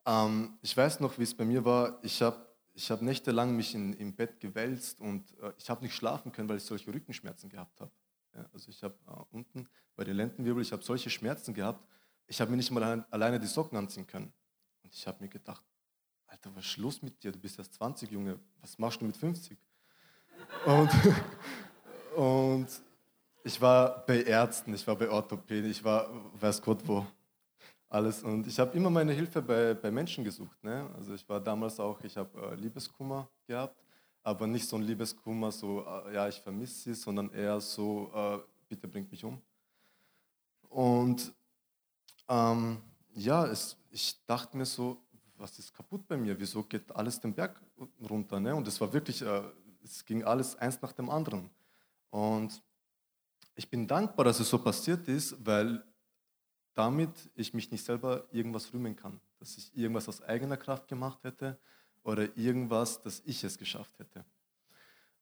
[0.05, 1.99] ähm, ich weiß noch, wie es bei mir war.
[2.03, 5.95] Ich habe ich hab nächtelang mich in, im Bett gewälzt und äh, ich habe nicht
[5.95, 7.91] schlafen können, weil ich solche Rückenschmerzen gehabt habe.
[8.35, 11.83] Ja, also ich habe äh, unten bei den Lendenwirbel, ich habe solche Schmerzen gehabt,
[12.27, 14.31] ich habe mir nicht mal alleine die Socken anziehen können.
[14.83, 15.65] Und ich habe mir gedacht,
[16.27, 17.31] Alter, was ist los mit dir?
[17.31, 18.39] Du bist erst 20, Junge.
[18.61, 19.57] Was machst du mit 50?
[20.65, 20.89] Und,
[22.15, 22.67] und
[23.47, 27.07] ich war bei Ärzten, ich war bei Orthopäden, ich war, weiß Gott wo,
[27.87, 28.21] alles.
[28.21, 30.61] Und ich habe immer meine Hilfe bei, bei Menschen gesucht.
[30.61, 30.89] Ne?
[30.97, 33.81] Also ich war damals auch, ich habe äh, Liebeskummer gehabt,
[34.21, 38.39] aber nicht so ein Liebeskummer, so, äh, ja, ich vermisse sie, sondern eher so, äh,
[38.67, 39.41] bitte bringt mich um.
[40.67, 41.33] Und
[42.27, 42.81] ähm,
[43.13, 44.97] ja, es, ich dachte mir so,
[45.37, 46.37] was ist kaputt bei mir?
[46.37, 47.61] Wieso geht alles den Berg
[48.09, 48.41] runter?
[48.41, 48.53] Ne?
[48.53, 49.41] Und es war wirklich, äh,
[49.81, 51.49] es ging alles eins nach dem anderen.
[52.09, 52.61] Und
[53.57, 55.83] ich bin dankbar, dass es so passiert ist, weil
[56.75, 61.23] damit ich mich nicht selber irgendwas rühmen kann, dass ich irgendwas aus eigener Kraft gemacht
[61.23, 61.59] hätte
[62.03, 64.23] oder irgendwas, dass ich es geschafft hätte.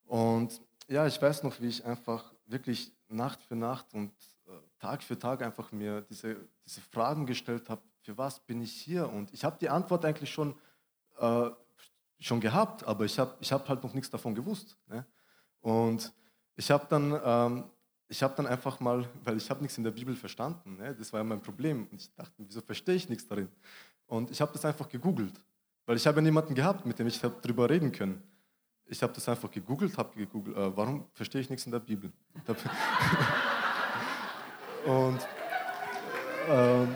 [0.06, 4.12] Und ja, ich weiß noch, wie ich einfach wirklich Nacht für Nacht und
[4.48, 8.74] äh, Tag für Tag einfach mir diese, diese Fragen gestellt habe, für was bin ich
[8.74, 9.10] hier?
[9.10, 10.54] Und ich habe die Antwort eigentlich schon,
[11.20, 11.50] äh,
[12.20, 14.78] schon gehabt, aber ich habe ich hab halt noch nichts davon gewusst.
[14.88, 15.06] Ne?
[15.62, 16.14] Und
[16.58, 17.64] ich habe dann ähm,
[18.08, 20.96] ich habe dann einfach mal, weil ich habe nichts in der Bibel verstanden, ne?
[20.96, 21.88] das war ja mein Problem.
[21.92, 23.50] Und ich dachte, wieso verstehe ich nichts darin?
[24.08, 25.34] Und ich habe das einfach gegoogelt,
[25.86, 28.22] weil ich habe ja niemanden gehabt, mit dem ich darüber reden können.
[28.88, 32.12] Ich habe das einfach gegoogelt, habe gegoogelt, äh, warum verstehe ich nichts in der Bibel?
[34.86, 35.28] Und
[36.48, 36.96] ähm,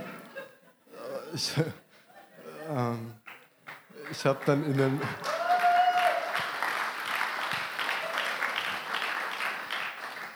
[1.33, 1.53] ich,
[2.69, 3.13] ähm,
[4.11, 5.01] ich habe dann in einem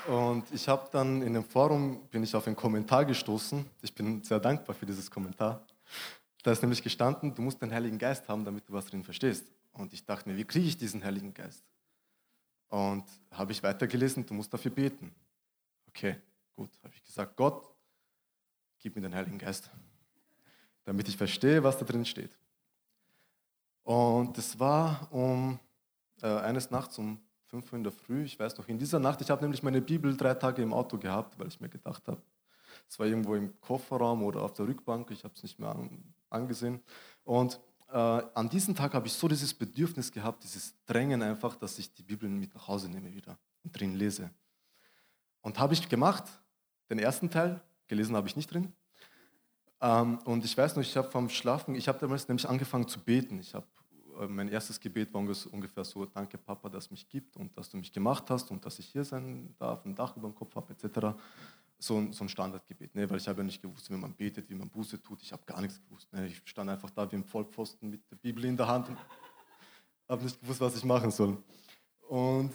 [0.07, 3.65] Und ich habe dann in dem Forum, bin ich auf einen Kommentar gestoßen.
[3.81, 5.65] Ich bin sehr dankbar für dieses Kommentar.
[6.43, 9.45] Da ist nämlich gestanden, du musst den Heiligen Geist haben, damit du was drin verstehst.
[9.71, 11.63] Und ich dachte mir, wie kriege ich diesen Heiligen Geist?
[12.67, 15.13] Und habe ich weitergelesen, du musst dafür beten.
[15.87, 16.17] Okay,
[16.55, 17.63] gut, habe ich gesagt, Gott,
[18.79, 19.69] gib mir den Heiligen Geist,
[20.83, 22.31] damit ich verstehe, was da drin steht.
[23.83, 25.59] Und es war um
[26.21, 27.19] äh, eines Nachts um
[27.53, 29.79] 5 Uhr in der Früh, ich weiß noch, in dieser Nacht, ich habe nämlich meine
[29.79, 32.19] Bibel drei Tage im Auto gehabt, weil ich mir gedacht habe,
[32.89, 35.75] es war irgendwo im Kofferraum oder auf der Rückbank, ich habe es nicht mehr
[36.31, 36.81] angesehen.
[37.23, 41.77] Und äh, an diesem Tag habe ich so dieses Bedürfnis gehabt, dieses Drängen einfach, dass
[41.77, 44.31] ich die Bibel mit nach Hause nehme wieder und drin lese.
[45.41, 46.23] Und habe ich gemacht,
[46.89, 48.73] den ersten Teil, gelesen habe ich nicht drin.
[49.79, 52.99] Ähm, und ich weiß noch, ich habe vom Schlafen, ich habe damals nämlich angefangen zu
[52.99, 53.39] beten.
[53.39, 53.67] Ich habe
[54.27, 57.91] mein erstes Gebet war ungefähr so, danke Papa, dass mich gibt und dass du mich
[57.91, 61.17] gemacht hast und dass ich hier sein darf, ein Dach über dem Kopf habe, etc.
[61.79, 63.09] So ein, so ein Standardgebet, ne?
[63.09, 65.21] weil ich habe ja nicht gewusst, wie man betet, wie man Buße tut.
[65.21, 66.11] Ich habe gar nichts gewusst.
[66.13, 66.27] Ne?
[66.27, 68.97] Ich stand einfach da wie im Vollpfosten mit der Bibel in der Hand und
[70.07, 71.37] habe nicht gewusst, was ich machen soll.
[72.07, 72.51] Und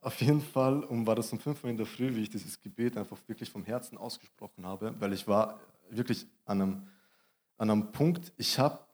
[0.00, 2.60] auf jeden Fall um, war das um 5 Uhr in der Früh, wie ich dieses
[2.60, 5.58] Gebet einfach wirklich vom Herzen ausgesprochen habe, weil ich war
[5.90, 6.86] wirklich an einem,
[7.58, 8.85] an einem Punkt, ich habe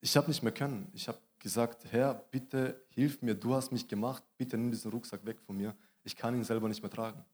[0.00, 0.90] ich hab nicht mehr können.
[0.94, 5.24] Ich habe gesagt, Herr, bitte hilf mir, du hast mich gemacht, bitte nimm diesen Rucksack
[5.24, 5.74] weg von mir.
[6.02, 7.24] Ich kann ihn selber nicht mehr tragen.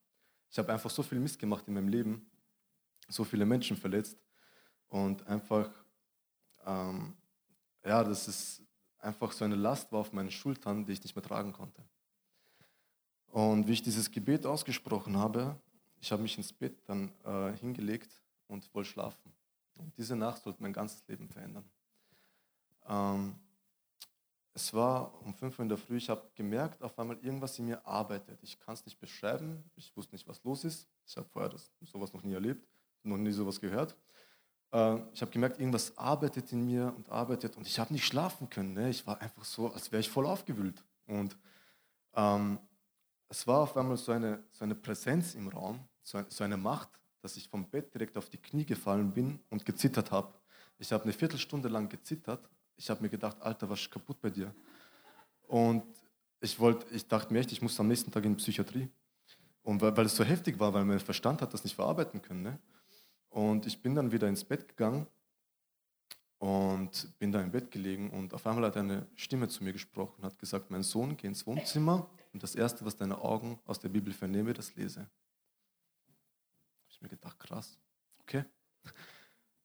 [0.50, 2.26] Ich habe einfach so viel Mist gemacht in meinem Leben,
[3.08, 4.18] so viele Menschen verletzt
[4.88, 5.70] und einfach,
[6.64, 7.14] ähm,
[7.84, 8.62] ja, das ist
[8.98, 11.82] einfach so eine Last war auf meinen Schultern, die ich nicht mehr tragen konnte.
[13.28, 15.60] Und wie ich dieses Gebet ausgesprochen habe,
[16.00, 19.32] ich habe mich ins Bett dann äh, hingelegt und wollte schlafen.
[19.78, 21.64] Und diese Nacht sollte mein ganzes Leben verändern.
[22.88, 23.34] Ähm,
[24.54, 27.66] es war um 5 Uhr in der Früh, ich habe gemerkt, auf einmal irgendwas in
[27.66, 28.42] mir arbeitet.
[28.42, 30.88] Ich kann es nicht beschreiben, ich wusste nicht, was los ist.
[31.06, 32.66] Ich habe vorher das, sowas noch nie erlebt,
[33.02, 33.94] noch nie sowas gehört.
[34.72, 38.48] Äh, ich habe gemerkt, irgendwas arbeitet in mir und arbeitet und ich habe nicht schlafen
[38.48, 38.72] können.
[38.72, 38.88] Ne?
[38.88, 40.82] Ich war einfach so, als wäre ich voll aufgewühlt.
[41.06, 41.36] Und
[42.14, 42.58] ähm,
[43.28, 46.88] es war auf einmal so eine, so eine Präsenz im Raum, so, so eine Macht,
[47.20, 50.32] dass ich vom Bett direkt auf die Knie gefallen bin und gezittert habe.
[50.78, 52.48] Ich habe eine Viertelstunde lang gezittert.
[52.76, 54.54] Ich habe mir gedacht, Alter, was ist kaputt bei dir?
[55.46, 55.82] Und
[56.40, 58.88] ich, wollt, ich dachte mir echt, ich muss am nächsten Tag in die Psychiatrie.
[59.62, 62.42] Und weil, weil es so heftig war, weil mein Verstand hat das nicht verarbeiten können.
[62.42, 62.58] Ne?
[63.30, 65.06] Und ich bin dann wieder ins Bett gegangen
[66.38, 70.22] und bin da im Bett gelegen und auf einmal hat eine Stimme zu mir gesprochen,
[70.22, 73.88] hat gesagt, mein Sohn, geh ins Wohnzimmer und das Erste, was deine Augen aus der
[73.88, 75.00] Bibel vernehmen, das lese.
[75.00, 75.10] Habe
[76.90, 77.78] ich mir gedacht, krass,
[78.20, 78.44] okay.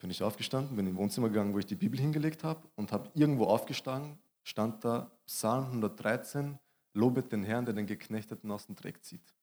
[0.01, 3.11] Bin ich aufgestanden, bin im Wohnzimmer gegangen, wo ich die Bibel hingelegt habe und habe
[3.13, 6.57] irgendwo aufgestanden, stand da Psalm 113,
[6.93, 9.35] lobet den Herrn, der den Geknechteten aus dem Dreck zieht.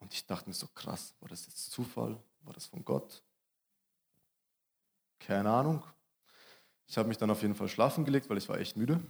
[0.00, 2.20] Und ich dachte mir so, krass, war das jetzt Zufall?
[2.42, 3.22] War das von Gott?
[5.20, 5.82] Keine Ahnung.
[6.88, 9.00] Ich habe mich dann auf jeden Fall schlafen gelegt, weil ich war echt müde.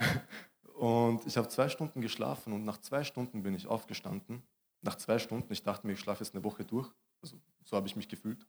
[0.74, 4.42] Und ich habe zwei Stunden geschlafen und nach zwei Stunden bin ich aufgestanden.
[4.80, 6.90] Nach zwei Stunden, ich dachte mir, ich schlafe jetzt eine Woche durch.
[7.20, 8.46] Also so habe ich mich gefühlt.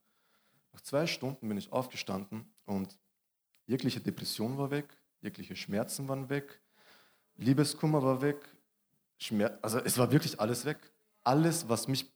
[0.73, 2.97] Nach zwei Stunden bin ich aufgestanden und
[3.65, 4.87] jegliche Depression war weg,
[5.21, 6.61] jegliche Schmerzen waren weg,
[7.35, 8.37] Liebeskummer war weg,
[9.17, 10.79] Schmerz, also es war wirklich alles weg.
[11.23, 12.11] Alles, was mich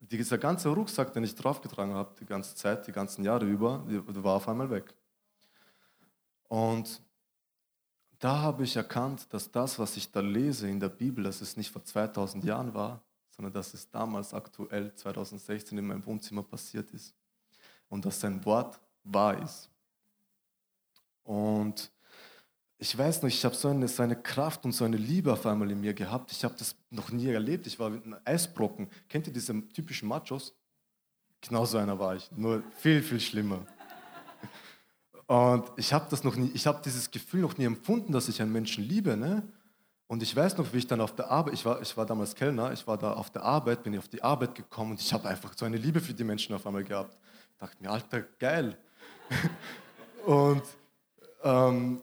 [0.00, 4.34] dieser ganze Rucksack, den ich draufgetragen habe, die ganze Zeit, die ganzen Jahre über, war
[4.34, 4.94] auf einmal weg.
[6.48, 7.00] Und
[8.18, 11.56] da habe ich erkannt, dass das, was ich da lese in der Bibel, dass es
[11.56, 16.90] nicht vor 2000 Jahren war, sondern dass es damals aktuell 2016 in meinem Wohnzimmer passiert
[16.90, 17.14] ist.
[17.92, 19.68] Und dass sein Wort wahr ist.
[21.24, 21.90] Und
[22.78, 25.44] ich weiß noch, ich habe so eine, so eine Kraft und so eine Liebe auf
[25.44, 26.32] einmal in mir gehabt.
[26.32, 27.66] Ich habe das noch nie erlebt.
[27.66, 28.88] Ich war mit einem Eisbrocken.
[29.10, 30.54] Kennt ihr diese typischen Machos?
[31.42, 33.66] Genau so einer war ich, nur viel, viel schlimmer.
[35.26, 38.40] Und ich habe das noch nie, ich habe dieses Gefühl noch nie empfunden, dass ich
[38.40, 39.18] einen Menschen liebe.
[39.18, 39.42] Ne?
[40.06, 42.34] Und ich weiß noch, wie ich dann auf der Arbeit, ich war, ich war damals
[42.34, 45.28] Kellner, ich war da auf der Arbeit, bin auf die Arbeit gekommen und ich habe
[45.28, 47.18] einfach so eine Liebe für die Menschen auf einmal gehabt.
[47.62, 48.76] Dachte mir, Alter, geil.
[50.26, 50.62] und
[51.44, 52.02] ähm,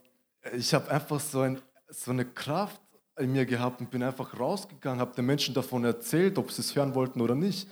[0.54, 2.80] ich habe einfach so, ein, so eine Kraft
[3.18, 6.74] in mir gehabt und bin einfach rausgegangen, habe den Menschen davon erzählt, ob sie es
[6.74, 7.68] hören wollten oder nicht.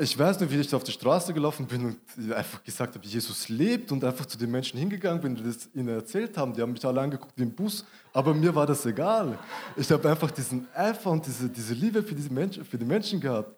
[0.00, 3.48] Ich weiß nicht, wie ich auf die Straße gelaufen bin und einfach gesagt habe, Jesus
[3.48, 6.54] lebt und einfach zu den Menschen hingegangen bin, die das ihnen erzählt haben.
[6.54, 9.38] Die haben mich alle angeguckt wie ein Bus, aber mir war das egal.
[9.76, 13.20] Ich habe einfach diesen Eifer und diese, diese Liebe für, diese Menschen, für die Menschen
[13.20, 13.56] gehabt.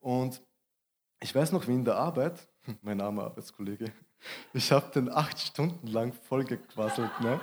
[0.00, 0.42] Und
[1.18, 2.46] ich weiß noch, wie in der Arbeit,
[2.82, 3.92] mein armer Arbeitskollege,
[4.52, 7.10] ich habe den acht Stunden lang vollgequasselt.
[7.20, 7.40] Ne?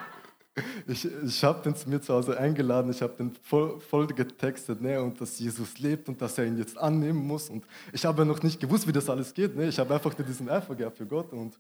[0.88, 4.82] Ich, ich habe den zu mir zu Hause eingeladen, ich habe den voll, voll getextet
[4.82, 7.50] ne, und dass Jesus lebt und dass er ihn jetzt annehmen muss.
[7.50, 9.56] Und ich habe noch nicht gewusst, wie das alles geht.
[9.56, 9.68] Ne.
[9.68, 11.60] Ich habe einfach nur diesen Eifer gehabt für Gott und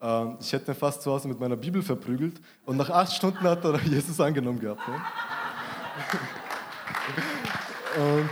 [0.00, 2.40] ähm, ich hätte ihn fast zu Hause mit meiner Bibel verprügelt.
[2.64, 4.86] Und nach acht Stunden hat er Jesus angenommen gehabt.
[4.86, 4.94] Ne.
[8.20, 8.30] und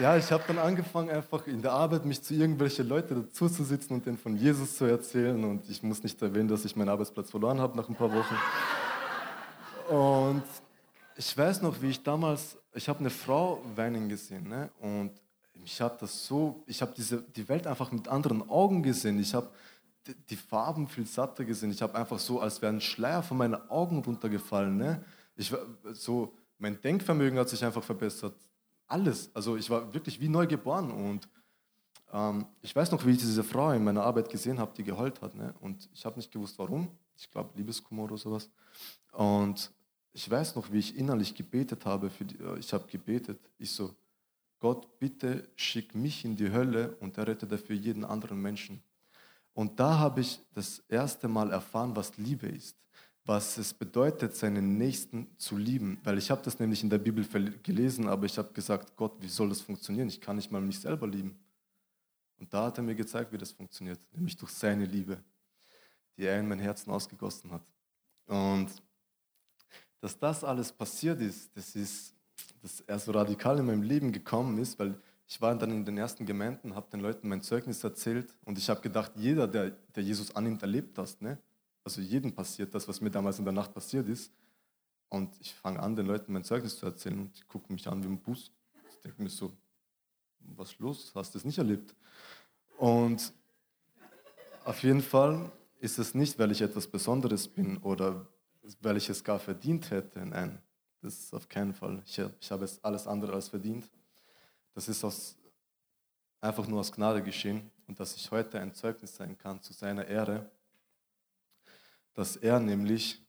[0.00, 4.06] ja, ich habe dann angefangen, einfach in der Arbeit mich zu irgendwelchen Leuten dazuzusitzen und
[4.06, 5.42] denen von Jesus zu erzählen.
[5.44, 8.34] Und ich muss nicht erwähnen, dass ich meinen Arbeitsplatz verloren habe nach ein paar Wochen.
[9.88, 10.42] Und
[11.16, 14.70] ich weiß noch, wie ich damals, ich habe eine Frau weinen gesehen, ne?
[14.80, 15.12] Und
[15.64, 19.18] ich habe das so, ich habe die Welt einfach mit anderen Augen gesehen.
[19.20, 19.48] Ich habe
[20.06, 21.70] die, die Farben viel satter gesehen.
[21.70, 25.04] Ich habe einfach so, als wäre ein Schleier von meinen Augen runtergefallen, ne?
[25.36, 25.52] Ich
[25.92, 28.34] so, mein Denkvermögen hat sich einfach verbessert.
[28.86, 29.30] Alles.
[29.34, 31.28] Also ich war wirklich wie neu geboren und
[32.12, 35.20] ähm, ich weiß noch, wie ich diese Frau in meiner Arbeit gesehen habe, die geheult
[35.22, 35.34] hat.
[35.34, 35.54] Ne?
[35.60, 36.88] Und ich habe nicht gewusst, warum.
[37.16, 38.50] Ich glaube, Liebeskummer oder sowas.
[39.12, 39.72] Und
[40.12, 42.10] ich weiß noch, wie ich innerlich gebetet habe.
[42.20, 43.40] Die, äh, ich habe gebetet.
[43.58, 43.94] Ich so,
[44.60, 48.82] Gott, bitte schick mich in die Hölle und errette dafür jeden anderen Menschen.
[49.52, 52.83] Und da habe ich das erste Mal erfahren, was Liebe ist
[53.26, 55.98] was es bedeutet, seinen Nächsten zu lieben.
[56.04, 57.24] Weil ich habe das nämlich in der Bibel
[57.62, 60.08] gelesen, aber ich habe gesagt, Gott, wie soll das funktionieren?
[60.08, 61.38] Ich kann nicht mal mich selber lieben.
[62.38, 65.18] Und da hat er mir gezeigt, wie das funktioniert, nämlich durch seine Liebe,
[66.16, 67.62] die er in mein Herzen ausgegossen hat.
[68.26, 68.68] Und
[70.00, 72.14] dass das alles passiert ist, das ist,
[72.60, 74.94] dass er so radikal in meinem Leben gekommen ist, weil
[75.26, 78.68] ich war dann in den ersten Gemeinden, habe den Leuten mein Zeugnis erzählt und ich
[78.68, 81.20] habe gedacht, jeder, der, der Jesus annimmt, erlebt das.
[81.22, 81.38] Ne?
[81.84, 84.32] Also jedem passiert das, was mir damals in der Nacht passiert ist.
[85.10, 88.02] Und ich fange an, den Leuten mein Zeugnis zu erzählen und die gucken mich an
[88.02, 88.50] wie ein Bus.
[88.90, 89.52] Ich denke mir so,
[90.40, 91.12] was ist los?
[91.14, 91.94] Hast du das nicht erlebt?
[92.78, 93.32] Und
[94.64, 98.26] auf jeden Fall ist es nicht, weil ich etwas Besonderes bin oder
[98.80, 100.24] weil ich es gar verdient hätte.
[100.24, 100.58] Nein,
[101.02, 102.02] das ist auf keinen Fall.
[102.06, 103.84] Ich, ich habe es alles andere als verdient.
[104.74, 105.36] Das ist aus,
[106.40, 110.06] einfach nur aus Gnade geschehen und dass ich heute ein Zeugnis sein kann zu seiner
[110.06, 110.50] Ehre,
[112.14, 113.20] dass er nämlich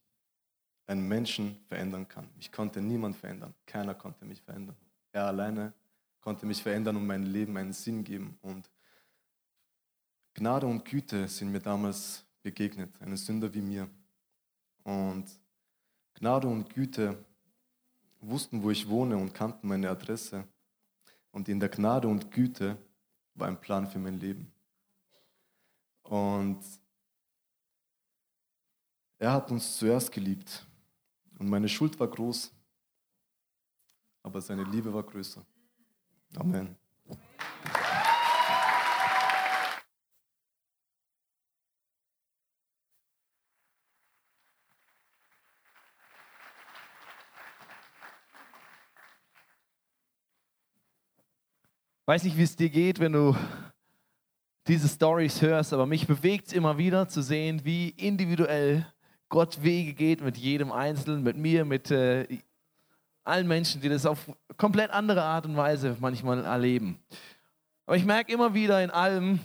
[0.88, 2.30] einen Menschen verändern kann.
[2.40, 3.54] Ich konnte niemand verändern.
[3.66, 4.76] Keiner konnte mich verändern.
[5.12, 5.74] Er alleine
[6.22, 8.38] konnte mich verändern und mein Leben einen Sinn geben.
[8.42, 8.70] Und
[10.34, 13.90] Gnade und Güte sind mir damals begegnet, einen Sünder wie mir.
[14.84, 15.26] Und
[16.14, 17.18] Gnade und Güte
[18.20, 20.48] wussten, wo ich wohne und kannten meine Adresse.
[21.32, 22.78] Und in der Gnade und Güte
[23.34, 24.52] war ein Plan für mein Leben.
[26.04, 26.60] Und
[29.26, 30.68] er hat uns zuerst geliebt.
[31.40, 32.52] Und meine Schuld war groß,
[34.22, 35.44] aber seine Liebe war größer.
[36.36, 36.76] Amen.
[52.06, 53.36] Weiß nicht, wie es dir geht, wenn du
[54.68, 58.86] diese Stories hörst, aber mich bewegt es immer wieder zu sehen, wie individuell
[59.30, 62.28] Gott Wege geht mit jedem Einzelnen, mit mir, mit äh,
[63.24, 67.00] allen Menschen, die das auf komplett andere Art und Weise manchmal erleben.
[67.86, 69.40] Aber ich merke immer wieder, in allem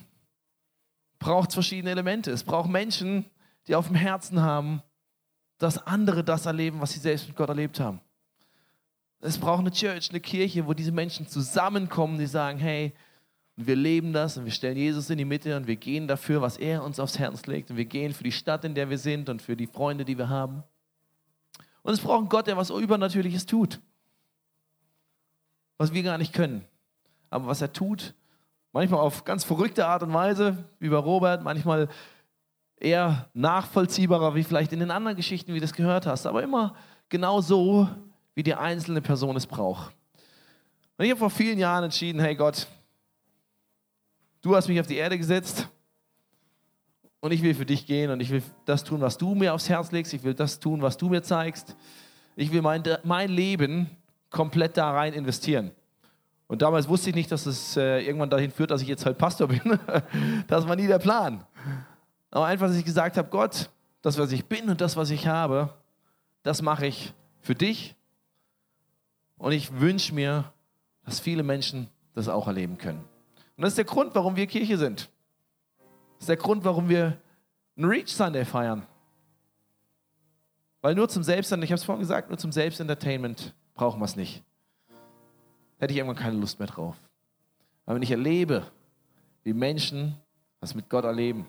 [1.19, 2.31] braucht es verschiedene Elemente.
[2.31, 3.25] Es braucht Menschen,
[3.67, 4.81] die auf dem Herzen haben,
[5.57, 8.01] dass andere das erleben, was sie selbst mit Gott erlebt haben.
[9.19, 12.93] Es braucht eine Church, eine Kirche, wo diese Menschen zusammenkommen, die sagen, hey,
[13.57, 16.41] und wir leben das und wir stellen Jesus in die Mitte und wir gehen dafür,
[16.41, 17.69] was er uns aufs Herz legt.
[17.69, 20.17] Und wir gehen für die Stadt, in der wir sind und für die Freunde, die
[20.17, 20.63] wir haben.
[21.83, 23.79] Und es braucht einen Gott, der was Übernatürliches tut.
[25.77, 26.65] Was wir gar nicht können.
[27.29, 28.13] Aber was er tut,
[28.71, 31.89] manchmal auf ganz verrückte Art und Weise, wie bei Robert, manchmal
[32.77, 36.25] eher nachvollziehbarer, wie vielleicht in den anderen Geschichten, wie du das gehört hast.
[36.25, 36.75] Aber immer
[37.09, 37.87] genau so,
[38.33, 39.93] wie die einzelne Person es braucht.
[40.97, 42.67] Und ich habe vor vielen Jahren entschieden, hey Gott,
[44.41, 45.67] Du hast mich auf die Erde gesetzt
[47.19, 49.69] und ich will für dich gehen und ich will das tun, was du mir aufs
[49.69, 50.13] Herz legst.
[50.13, 51.75] Ich will das tun, was du mir zeigst.
[52.35, 53.89] Ich will mein, mein Leben
[54.31, 55.71] komplett da rein investieren.
[56.47, 59.19] Und damals wusste ich nicht, dass es äh, irgendwann dahin führt, dass ich jetzt halt
[59.19, 59.79] Pastor bin.
[60.47, 61.45] das war nie der Plan.
[62.31, 63.69] Aber einfach, dass ich gesagt habe, Gott,
[64.01, 65.71] das, was ich bin und das, was ich habe,
[66.41, 67.95] das mache ich für dich.
[69.37, 70.51] Und ich wünsche mir,
[71.05, 73.10] dass viele Menschen das auch erleben können.
[73.57, 75.09] Und das ist der Grund, warum wir Kirche sind.
[76.15, 77.19] Das ist der Grund, warum wir
[77.75, 78.85] einen Reach Sunday feiern.
[80.81, 84.15] Weil nur zum Selbst, ich habe es vorhin gesagt, nur zum Selbstentertainment brauchen wir es
[84.15, 84.43] nicht.
[85.77, 86.95] Hätte ich irgendwann keine Lust mehr drauf.
[87.85, 88.65] Aber wenn ich erlebe,
[89.43, 90.15] wie Menschen
[90.59, 91.47] was mit Gott erleben,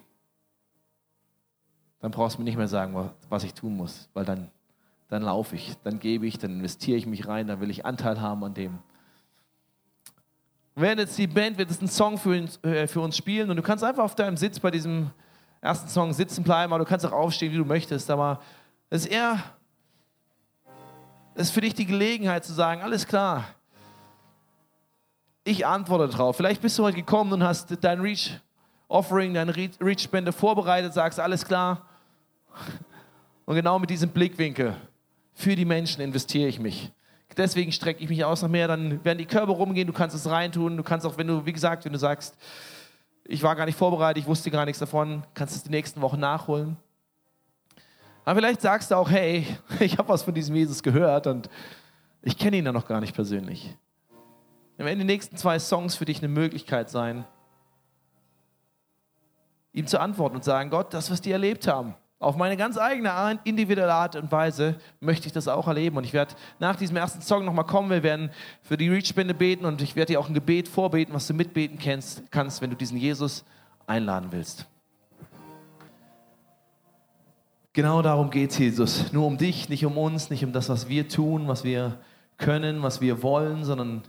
[2.01, 4.51] dann brauchst du mir nicht mehr sagen, was ich tun muss, weil dann,
[5.09, 8.21] dann laufe ich, dann gebe ich, dann investiere ich mich rein, dann will ich Anteil
[8.21, 8.79] haben an dem.
[10.75, 13.57] Während jetzt die Band wird jetzt einen Song für uns, äh, für uns spielen und
[13.57, 15.11] du kannst einfach auf deinem Sitz bei diesem
[15.61, 18.11] ersten Song sitzen bleiben, aber du kannst auch aufstehen, wie du möchtest.
[18.11, 18.41] Aber
[18.89, 19.43] es ist eher,
[21.35, 23.45] es ist für dich die Gelegenheit zu sagen, alles klar,
[25.45, 26.37] ich antworte drauf.
[26.37, 28.41] Vielleicht bist du heute gekommen und hast dein Reach
[28.89, 31.87] Offering, deine Reach Spende vorbereitet, sagst, alles klar.
[33.45, 34.77] Und genau mit diesem Blickwinkel
[35.35, 36.93] für die Menschen investiere ich mich.
[37.37, 40.29] Deswegen strecke ich mich aus nach mehr, dann werden die Körbe rumgehen, du kannst es
[40.29, 42.37] reintun, du kannst auch, wenn du, wie gesagt, wenn du sagst,
[43.25, 46.21] ich war gar nicht vorbereitet, ich wusste gar nichts davon, kannst es die nächsten Wochen
[46.21, 46.77] nachholen.
[48.25, 49.47] Aber vielleicht sagst du auch, hey,
[49.81, 51.49] ich habe was von diesem Jesus gehört und
[52.23, 53.77] ich kenne ihn ja noch gar nicht persönlich.
[54.77, 57.25] Dann werden die nächsten zwei Songs für dich eine Möglichkeit sein,
[59.73, 63.41] ihm zu antworten und sagen, Gott, das, was die erlebt haben, auf meine ganz eigene
[63.45, 65.97] individuelle Art und Weise möchte ich das auch erleben.
[65.97, 67.91] Und ich werde nach diesem ersten Song nochmal kommen.
[67.91, 68.31] Wir werden
[68.63, 71.79] für die Reach-Spende beten und ich werde dir auch ein Gebet vorbeten, was du mitbeten
[71.79, 73.45] kannst, kannst, wenn du diesen Jesus
[73.87, 74.67] einladen willst.
[77.73, 79.13] Genau darum geht es, Jesus.
[79.13, 81.99] Nur um dich, nicht um uns, nicht um das, was wir tun, was wir
[82.37, 84.03] können, was wir wollen, sondern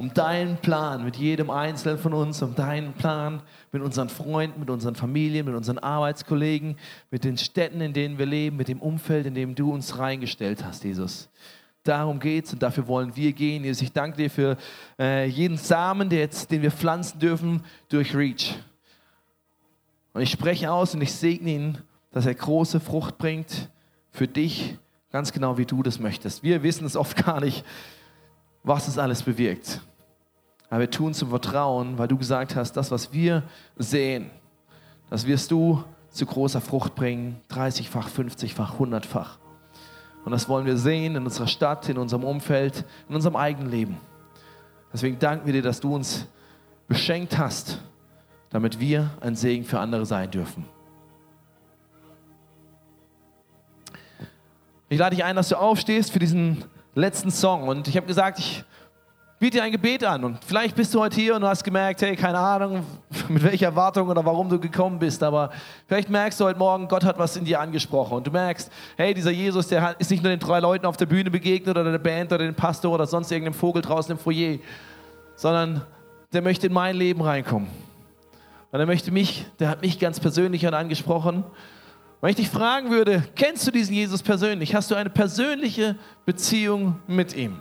[0.00, 4.70] um deinen Plan mit jedem Einzelnen von uns, um deinen Plan mit unseren Freunden, mit
[4.70, 6.78] unseren Familien, mit unseren Arbeitskollegen,
[7.10, 10.64] mit den Städten, in denen wir leben, mit dem Umfeld, in dem du uns reingestellt
[10.64, 11.28] hast, Jesus.
[11.82, 13.62] Darum geht es und dafür wollen wir gehen.
[13.62, 14.56] Jesus, ich danke dir für
[14.98, 18.54] äh, jeden Samen, der jetzt, den wir pflanzen dürfen durch Reach.
[20.14, 21.78] Und ich spreche aus und ich segne ihn,
[22.10, 23.68] dass er große Frucht bringt
[24.12, 24.78] für dich,
[25.12, 26.42] ganz genau wie du das möchtest.
[26.42, 27.66] Wir wissen es oft gar nicht,
[28.62, 29.80] was es alles bewirkt.
[30.68, 33.42] Aber wir tun zum Vertrauen, weil du gesagt hast, das, was wir
[33.76, 34.30] sehen,
[35.08, 39.38] das wirst du zu großer Frucht bringen, 30-fach, 50-fach, 100-fach.
[40.24, 43.98] Und das wollen wir sehen in unserer Stadt, in unserem Umfeld, in unserem eigenen Leben.
[44.92, 46.26] Deswegen danken wir dir, dass du uns
[46.88, 47.80] beschenkt hast,
[48.50, 50.64] damit wir ein Segen für andere sein dürfen.
[54.88, 56.64] Ich lade dich ein, dass du aufstehst für diesen
[56.94, 57.68] letzten Song.
[57.68, 58.64] Und ich habe gesagt, ich
[59.40, 60.22] biete dir ein Gebet an.
[60.22, 62.84] Und vielleicht bist du heute hier und du hast gemerkt, hey, keine Ahnung,
[63.28, 65.22] mit welcher Erwartung oder warum du gekommen bist.
[65.22, 65.50] Aber
[65.86, 68.18] vielleicht merkst du heute Morgen, Gott hat was in dir angesprochen.
[68.18, 71.06] Und du merkst, hey, dieser Jesus, der ist nicht nur den drei Leuten auf der
[71.06, 74.58] Bühne begegnet oder der Band oder dem Pastor oder sonst irgendeinem Vogel draußen im Foyer,
[75.36, 75.82] sondern
[76.32, 77.68] der möchte in mein Leben reinkommen.
[78.72, 81.44] Und er möchte mich, der hat mich ganz persönlich angesprochen.
[82.20, 84.74] Wenn ich dich fragen würde, kennst du diesen Jesus persönlich?
[84.74, 85.96] Hast du eine persönliche
[86.26, 87.58] Beziehung mit ihm?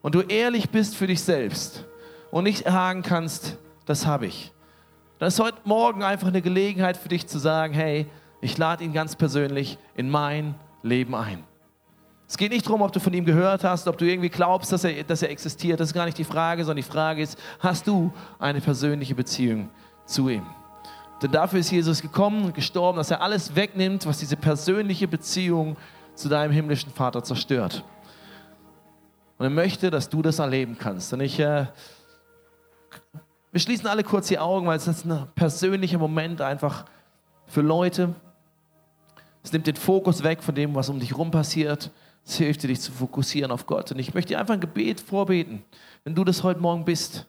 [0.00, 1.84] Und du ehrlich bist für dich selbst
[2.30, 4.52] und nicht sagen kannst, das habe ich.
[5.18, 8.06] Dann ist heute Morgen einfach eine Gelegenheit für dich zu sagen, hey,
[8.40, 11.42] ich lade ihn ganz persönlich in mein Leben ein.
[12.28, 14.84] Es geht nicht darum, ob du von ihm gehört hast, ob du irgendwie glaubst, dass
[14.84, 15.80] er, dass er existiert.
[15.80, 19.70] Das ist gar nicht die Frage, sondern die Frage ist, hast du eine persönliche Beziehung
[20.06, 20.46] zu ihm?
[21.22, 25.76] Denn dafür ist Jesus gekommen und gestorben, dass er alles wegnimmt, was diese persönliche Beziehung
[26.14, 27.84] zu deinem himmlischen Vater zerstört.
[29.38, 31.12] Und er möchte, dass du das erleben kannst.
[31.12, 31.66] Und ich, äh,
[33.52, 36.84] wir schließen alle kurz die Augen, weil es ist ein persönlicher Moment einfach
[37.46, 38.14] für Leute.
[39.42, 41.90] Es nimmt den Fokus weg von dem, was um dich herum passiert.
[42.24, 43.92] Es hilft dir, dich zu fokussieren auf Gott.
[43.92, 45.62] Und ich möchte dir einfach ein Gebet vorbeten,
[46.04, 47.26] wenn du das heute Morgen bist,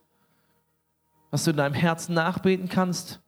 [1.31, 3.19] was du in deinem Herzen nachbeten kannst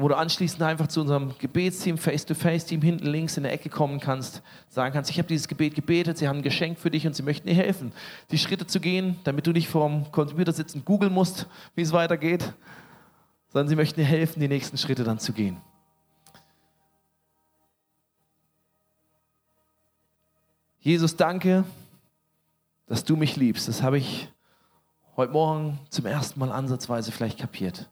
[0.00, 4.42] wo du anschließend einfach zu unserem Gebetsteam, Face-to-Face-Team hinten links in der Ecke kommen kannst,
[4.68, 7.22] sagen kannst, ich habe dieses Gebet gebetet, sie haben ein Geschenk für dich und sie
[7.22, 7.92] möchten dir helfen,
[8.30, 12.52] die Schritte zu gehen, damit du nicht vorm Computer sitzen googeln musst, wie es weitergeht,
[13.48, 15.58] sondern sie möchten dir helfen, die nächsten Schritte dann zu gehen.
[20.80, 21.64] Jesus, danke,
[22.86, 23.68] dass du mich liebst.
[23.68, 24.28] Das habe ich
[25.16, 27.90] heute Morgen zum ersten Mal ansatzweise vielleicht kapiert.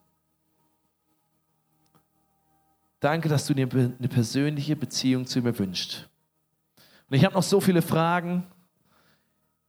[3.00, 6.08] Danke, dass du dir eine persönliche Beziehung zu mir wünschst.
[7.08, 8.44] Und ich habe noch so viele Fragen.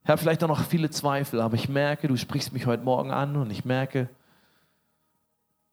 [0.03, 3.11] Ich habe vielleicht auch noch viele Zweifel, aber ich merke, du sprichst mich heute Morgen
[3.11, 4.09] an und ich merke,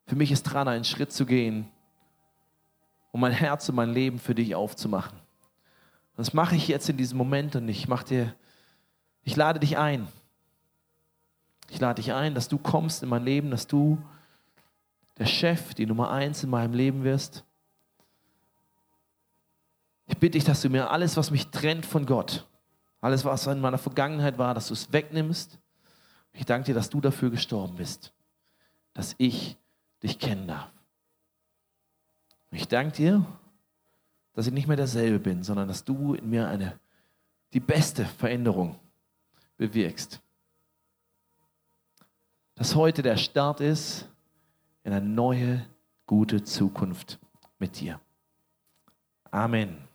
[0.07, 1.67] für mich ist dran, einen Schritt zu gehen,
[3.11, 5.19] um mein Herz und mein Leben für dich aufzumachen.
[5.19, 8.35] Und das mache ich jetzt in diesem Moment und ich mache dir,
[9.23, 10.07] ich lade dich ein.
[11.71, 13.99] Ich lade dich ein, dass du kommst in mein Leben, dass du
[15.19, 17.46] der Chef, die Nummer eins in meinem Leben wirst.
[20.07, 22.47] Ich bitte dich, dass du mir alles, was mich trennt von Gott,
[23.01, 25.59] alles, was in meiner Vergangenheit war, dass du es wegnimmst.
[26.33, 28.13] Ich danke dir, dass du dafür gestorben bist,
[28.95, 29.57] dass ich
[30.03, 30.71] dich kennen darf.
[32.51, 33.27] Ich danke dir,
[34.35, 36.79] dass ich nicht mehr derselbe bin, sondern dass du in mir eine,
[37.53, 38.79] die beste Veränderung
[39.57, 40.21] bewirkst.
[42.55, 44.09] Dass heute der Start ist
[44.85, 45.67] in eine neue,
[46.07, 47.19] gute Zukunft
[47.59, 48.01] mit dir.
[49.31, 49.86] Amen.